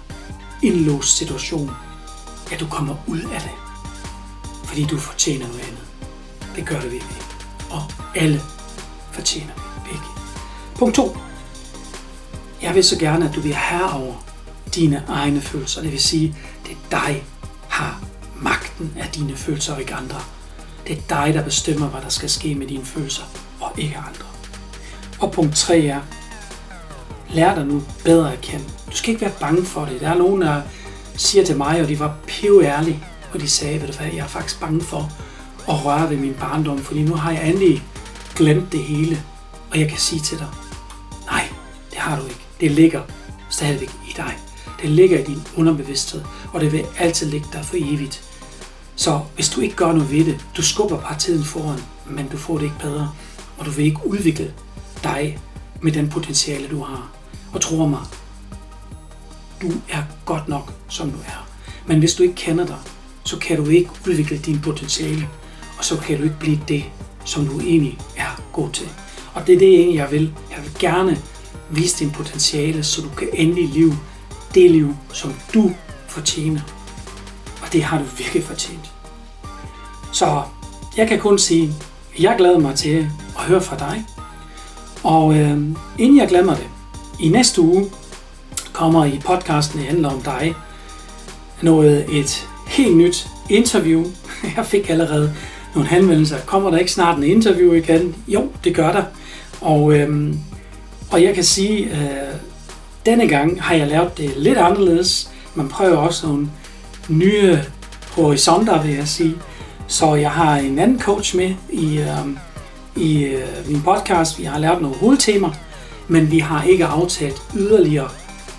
indlåst 0.62 1.18
situation, 1.18 1.72
at 2.52 2.60
du 2.60 2.68
kommer 2.68 2.96
ud 3.08 3.20
af 3.20 3.42
det. 3.42 3.52
Fordi 4.64 4.84
du 4.84 4.98
fortjener 4.98 5.48
noget 5.48 5.62
andet. 5.62 5.84
Det 6.56 6.68
gør 6.68 6.80
det 6.80 6.92
virkelig. 6.92 7.18
Og 7.70 7.84
alle 8.16 8.42
fortjener 9.12 9.54
det 9.54 9.64
virkelig. 9.86 10.12
Punkt 10.76 10.96
2. 10.96 11.18
Jeg 12.62 12.76
vil 12.76 12.84
så 12.84 13.00
gerne, 13.00 13.30
at 13.30 13.36
du 13.36 13.42
bliver 13.42 13.58
herre 13.70 13.92
over 13.92 14.16
dine 14.76 15.04
egne 15.08 15.42
følelser. 15.42 15.82
Det 15.82 15.92
vil 15.92 16.02
sige, 16.02 16.36
det 16.66 16.72
er 16.72 17.00
dig, 17.00 17.26
har 17.68 18.02
magten 18.36 18.94
af 19.00 19.10
dine 19.16 19.36
følelser 19.36 19.74
og 19.74 19.80
ikke 19.80 19.94
andre. 19.94 20.22
Det 20.88 20.98
er 20.98 21.02
dig, 21.10 21.34
der 21.34 21.44
bestemmer, 21.44 21.88
hvad 21.88 22.02
der 22.02 22.10
skal 22.10 22.30
ske 22.30 22.56
med 22.56 22.68
dine 22.68 22.86
følelser, 22.86 23.24
og 23.60 23.72
ikke 23.78 23.98
andre. 23.98 24.31
Og 25.22 25.32
punkt 25.32 25.56
3 25.56 25.80
er, 25.86 26.00
lær 27.30 27.56
dig 27.56 27.66
nu 27.66 27.84
bedre 28.04 28.34
at 28.34 28.42
kende. 28.42 28.66
Du 28.92 28.96
skal 28.96 29.10
ikke 29.10 29.22
være 29.22 29.34
bange 29.40 29.66
for 29.66 29.86
det. 29.86 30.02
Der 30.02 30.10
er 30.10 30.18
nogen, 30.18 30.42
der 30.42 30.62
siger 31.16 31.46
til 31.46 31.58
mig, 31.58 31.82
og 31.82 31.88
de 31.88 32.00
var 32.00 32.16
piv 32.28 32.62
ærlige, 32.64 33.04
og 33.34 33.42
de 33.42 33.50
sagde, 33.50 33.82
ved 33.82 33.88
du 33.88 33.94
hvad, 33.94 34.08
jeg 34.08 34.18
er 34.24 34.28
faktisk 34.28 34.60
bange 34.60 34.82
for 34.82 35.12
at 35.70 35.86
røre 35.86 36.10
ved 36.10 36.18
min 36.18 36.34
barndom, 36.34 36.80
fordi 36.80 37.04
nu 37.04 37.16
har 37.16 37.32
jeg 37.32 37.50
endelig 37.50 37.84
glemt 38.36 38.72
det 38.72 38.84
hele, 38.84 39.24
og 39.72 39.80
jeg 39.80 39.90
kan 39.90 39.98
sige 39.98 40.22
til 40.22 40.38
dig, 40.38 40.48
nej, 41.26 41.44
det 41.92 41.98
har 41.98 42.20
du 42.20 42.24
ikke. 42.24 42.46
Det 42.62 42.72
ligger 42.72 43.02
stadigvæk 43.50 43.90
i 44.10 44.14
dig. 44.18 44.38
Det 44.82 44.90
ligger 44.90 45.20
i 45.20 45.24
din 45.24 45.42
underbevidsthed, 45.58 46.22
og 46.54 46.62
det 46.62 46.72
vil 46.72 46.86
altid 47.00 47.28
ligge 47.28 47.48
der 47.54 47.62
for 47.62 47.76
evigt. 47.80 48.24
Så 48.96 49.20
hvis 49.36 49.50
du 49.50 49.62
ikke 49.62 49.76
gør 49.76 49.92
noget 49.92 50.12
ved 50.12 50.26
det, 50.26 50.46
du 50.58 50.62
skubber 50.62 50.98
bare 50.98 51.18
tiden 51.18 51.44
foran, 51.44 51.80
men 52.06 52.28
du 52.28 52.38
får 52.38 52.58
det 52.58 52.64
ikke 52.64 52.80
bedre, 52.82 53.12
og 53.58 53.66
du 53.66 53.72
vil 53.72 53.86
ikke 53.86 54.08
udvikle 54.08 54.54
dig 55.04 55.40
med 55.82 55.92
den 55.92 56.10
potentiale, 56.10 56.68
du 56.68 56.84
har. 56.84 57.12
Og 57.54 57.62
tro 57.62 57.86
mig, 57.86 58.02
du 59.62 59.72
er 59.90 60.04
godt 60.26 60.48
nok, 60.48 60.74
som 60.90 61.12
du 61.12 61.18
er. 61.18 61.48
Men 61.86 62.00
hvis 62.00 62.14
du 62.14 62.24
ikke 62.24 62.36
kender 62.36 62.66
dig, 62.66 62.78
så 63.24 63.38
kan 63.38 63.58
du 63.58 63.66
ikke 63.66 63.90
udvikle 64.08 64.38
din 64.38 64.62
potentiale, 64.62 65.30
og 65.78 65.86
så 65.86 65.98
kan 65.98 66.18
du 66.18 66.24
ikke 66.24 66.40
blive 66.40 66.60
det, 66.68 66.84
som 67.26 67.46
du 67.46 67.60
egentlig 67.60 67.98
er 68.18 68.42
god 68.54 68.70
til. 68.70 68.90
Og 69.34 69.48
det 69.48 69.56
er 69.56 69.60
det, 69.60 69.96
jeg 69.96 70.12
vil. 70.12 70.34
Jeg 70.52 70.64
vil 70.64 70.72
gerne 70.80 71.22
vise 71.70 72.00
din 72.00 72.12
potentiale, 72.12 72.84
så 72.84 73.02
du 73.02 73.10
kan 73.10 73.30
endelig 73.34 73.70
leve 73.70 73.98
det 74.54 74.72
liv, 74.72 74.96
som 75.14 75.34
du 75.54 75.72
fortjener. 76.08 76.62
Og 77.62 77.74
det 77.74 77.84
har 77.84 77.98
du 77.98 78.04
virkelig 78.18 78.44
fortjent. 78.44 78.92
Så 80.14 80.42
jeg 80.98 81.08
kan 81.08 81.20
kun 81.20 81.40
sige, 81.40 81.74
at 82.16 82.24
jeg 82.24 82.36
glæder 82.38 82.60
mig 82.60 82.76
til 82.76 83.08
at 83.38 83.44
høre 83.44 83.62
fra 83.62 83.78
dig. 83.78 84.06
Og 85.04 85.38
øh, 85.38 85.58
inden 85.98 86.18
jeg 86.18 86.28
glemmer 86.28 86.56
det, 86.56 86.68
i 87.20 87.30
næste 87.30 87.62
uge 87.62 87.86
kommer 88.74 89.06
i 89.06 89.22
podcasten, 89.26 89.80
det 89.80 89.88
handler 89.88 90.10
om 90.10 90.22
dig, 90.22 90.56
noget 91.62 92.06
et 92.12 92.48
helt 92.68 92.98
nyt 92.98 93.28
interview. 93.50 94.06
Jeg 94.58 94.66
fik 94.66 94.90
allerede 94.90 95.34
nogle 95.76 95.90
henvendelser. 95.90 96.38
Kommer 96.46 96.72
der 96.72 96.78
ikke 96.78 96.92
snart 96.92 97.18
en 97.18 97.24
interview 97.24 97.74
igen? 97.74 98.16
Jo, 98.28 98.50
det 98.64 98.76
gør 98.76 98.92
der. 98.92 99.04
Og, 99.62 99.94
øhm, 99.94 100.40
og 101.12 101.24
jeg 101.24 101.36
kan 101.36 101.44
sige, 101.44 101.84
øh, 101.84 102.36
denne 103.06 103.28
gang 103.28 103.62
har 103.64 103.76
jeg 103.76 103.88
lavet 103.88 104.18
det 104.18 104.34
lidt 104.38 104.58
anderledes. 104.58 105.30
Man 105.56 105.70
prøver 105.70 105.98
også 105.98 106.28
nogle 106.28 106.50
nye 107.10 107.60
horisonter, 108.12 108.82
vil 108.82 108.96
jeg 108.96 109.08
sige. 109.08 109.36
Så 109.88 110.16
jeg 110.16 110.32
har 110.32 110.56
en 110.56 110.80
anden 110.80 111.00
coach 111.00 111.36
med 111.36 111.54
i, 111.70 111.98
øh, 111.98 112.08
i 112.96 113.24
øh, 113.24 113.48
min 113.68 113.82
podcast. 113.82 114.40
Vi 114.40 114.44
har 114.44 114.60
lavet 114.60 114.82
nogle 114.82 114.98
hovedtemaer, 114.98 115.52
men 116.08 116.32
vi 116.32 116.40
har 116.40 116.64
ikke 116.64 116.86
aftalt 116.86 117.42
yderligere 117.56 118.10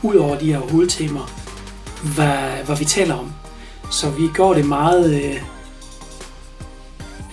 ud 0.03 0.15
over 0.15 0.39
de 0.39 0.53
her 0.53 0.59
hovedtemaer, 0.59 1.31
hvad, 2.15 2.65
hvad 2.67 2.77
vi 2.77 2.85
taler 2.85 3.15
om. 3.15 3.33
Så 3.91 4.11
vi 4.11 4.29
går 4.35 4.55
det 4.55 4.67
meget... 4.67 5.15
Øh, 5.15 5.43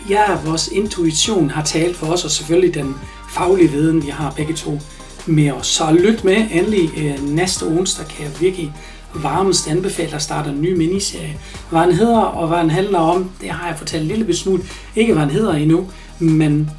ja, 0.10 0.24
vores 0.46 0.68
intuition 0.68 1.50
har 1.50 1.64
talt 1.64 1.96
for 1.96 2.08
os, 2.08 2.26
og 2.26 2.32
selvfølgelig 2.32 2.74
den 2.74 2.96
faglige 3.30 3.72
viden, 3.72 4.04
vi 4.06 4.10
har 4.10 4.32
begge 4.32 4.54
to 4.54 4.80
med 5.26 5.52
os. 5.52 5.68
Så 5.68 5.92
lyt 5.92 6.24
med 6.24 6.48
endelig 6.52 6.90
øh, 6.98 7.30
næste 7.30 7.64
onsdag, 7.64 8.06
kan 8.08 8.26
jeg 8.26 8.42
virkelig 8.42 8.74
varmest 9.14 9.68
anbefale 9.68 10.16
at 10.16 10.22
starte 10.22 10.50
en 10.50 10.62
ny 10.62 10.78
miniserie. 10.78 11.38
Hvad 11.70 11.82
den 11.82 11.94
hedder 11.94 12.20
og 12.20 12.48
hvad 12.48 12.58
den 12.58 12.70
handler 12.70 13.00
om, 13.00 13.32
det 13.42 13.50
har 13.50 13.68
jeg 13.68 13.78
fortalt 13.78 14.02
en 14.02 14.08
lille 14.08 14.36
smule. 14.36 14.64
Ikke 14.96 15.14
hvad 15.14 15.24
den 15.24 15.32
hedder 15.32 15.54
endnu, 15.54 15.88
men 16.20 16.70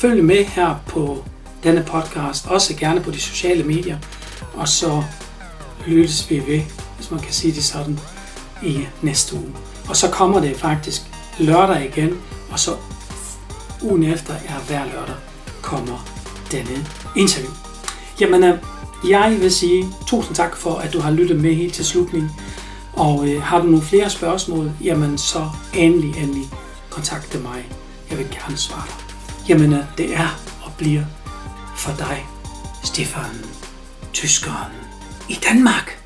følg 0.00 0.24
med 0.24 0.44
her 0.44 0.74
på 0.88 1.24
denne 1.64 1.84
podcast, 1.86 2.46
også 2.46 2.76
gerne 2.76 3.00
på 3.00 3.10
de 3.10 3.20
sociale 3.20 3.64
medier, 3.64 3.98
og 4.54 4.68
så 4.68 5.02
lyttes 5.86 6.30
vi 6.30 6.42
ved, 6.46 6.60
hvis 6.96 7.10
man 7.10 7.20
kan 7.20 7.32
sige 7.32 7.52
det 7.52 7.64
sådan, 7.64 7.98
i 8.62 8.86
næste 9.02 9.36
uge. 9.36 9.52
Og 9.88 9.96
så 9.96 10.10
kommer 10.10 10.40
det 10.40 10.56
faktisk 10.56 11.02
lørdag 11.38 11.84
igen, 11.84 12.20
og 12.50 12.58
så 12.58 12.76
ugen 13.82 14.04
efter 14.04 14.34
er 14.34 14.58
hver 14.66 14.84
lørdag 14.84 15.14
kommer 15.62 16.06
denne 16.50 16.86
interview. 17.16 17.52
Jamen, 18.20 18.44
øh, 18.44 18.58
jeg 19.08 19.36
vil 19.40 19.52
sige 19.52 19.86
tusind 20.06 20.36
tak 20.36 20.56
for, 20.56 20.74
at 20.74 20.92
du 20.92 21.00
har 21.00 21.10
lyttet 21.10 21.40
med 21.40 21.54
helt 21.54 21.74
til 21.74 21.84
slutningen. 21.84 22.30
Og 22.92 23.28
øh, 23.28 23.42
har 23.42 23.58
du 23.58 23.64
nogle 23.64 23.82
flere 23.82 24.10
spørgsmål, 24.10 24.72
jamen 24.84 25.18
så 25.18 25.50
endelig, 25.74 26.22
endelig 26.22 26.50
kontakte 26.90 27.38
mig. 27.38 27.68
Jeg 28.10 28.18
vil 28.18 28.26
gerne 28.30 28.56
svare 28.56 28.86
dig. 28.86 29.09
Jamen, 29.48 29.72
øh, 29.72 29.84
det 29.98 30.14
er 30.14 30.40
og 30.64 30.72
bliver 30.78 31.04
for 31.76 31.92
dig, 31.98 32.26
Stefan, 32.84 33.44
tyskeren 34.12 34.72
i 35.28 35.34
Danmark. 35.34 35.99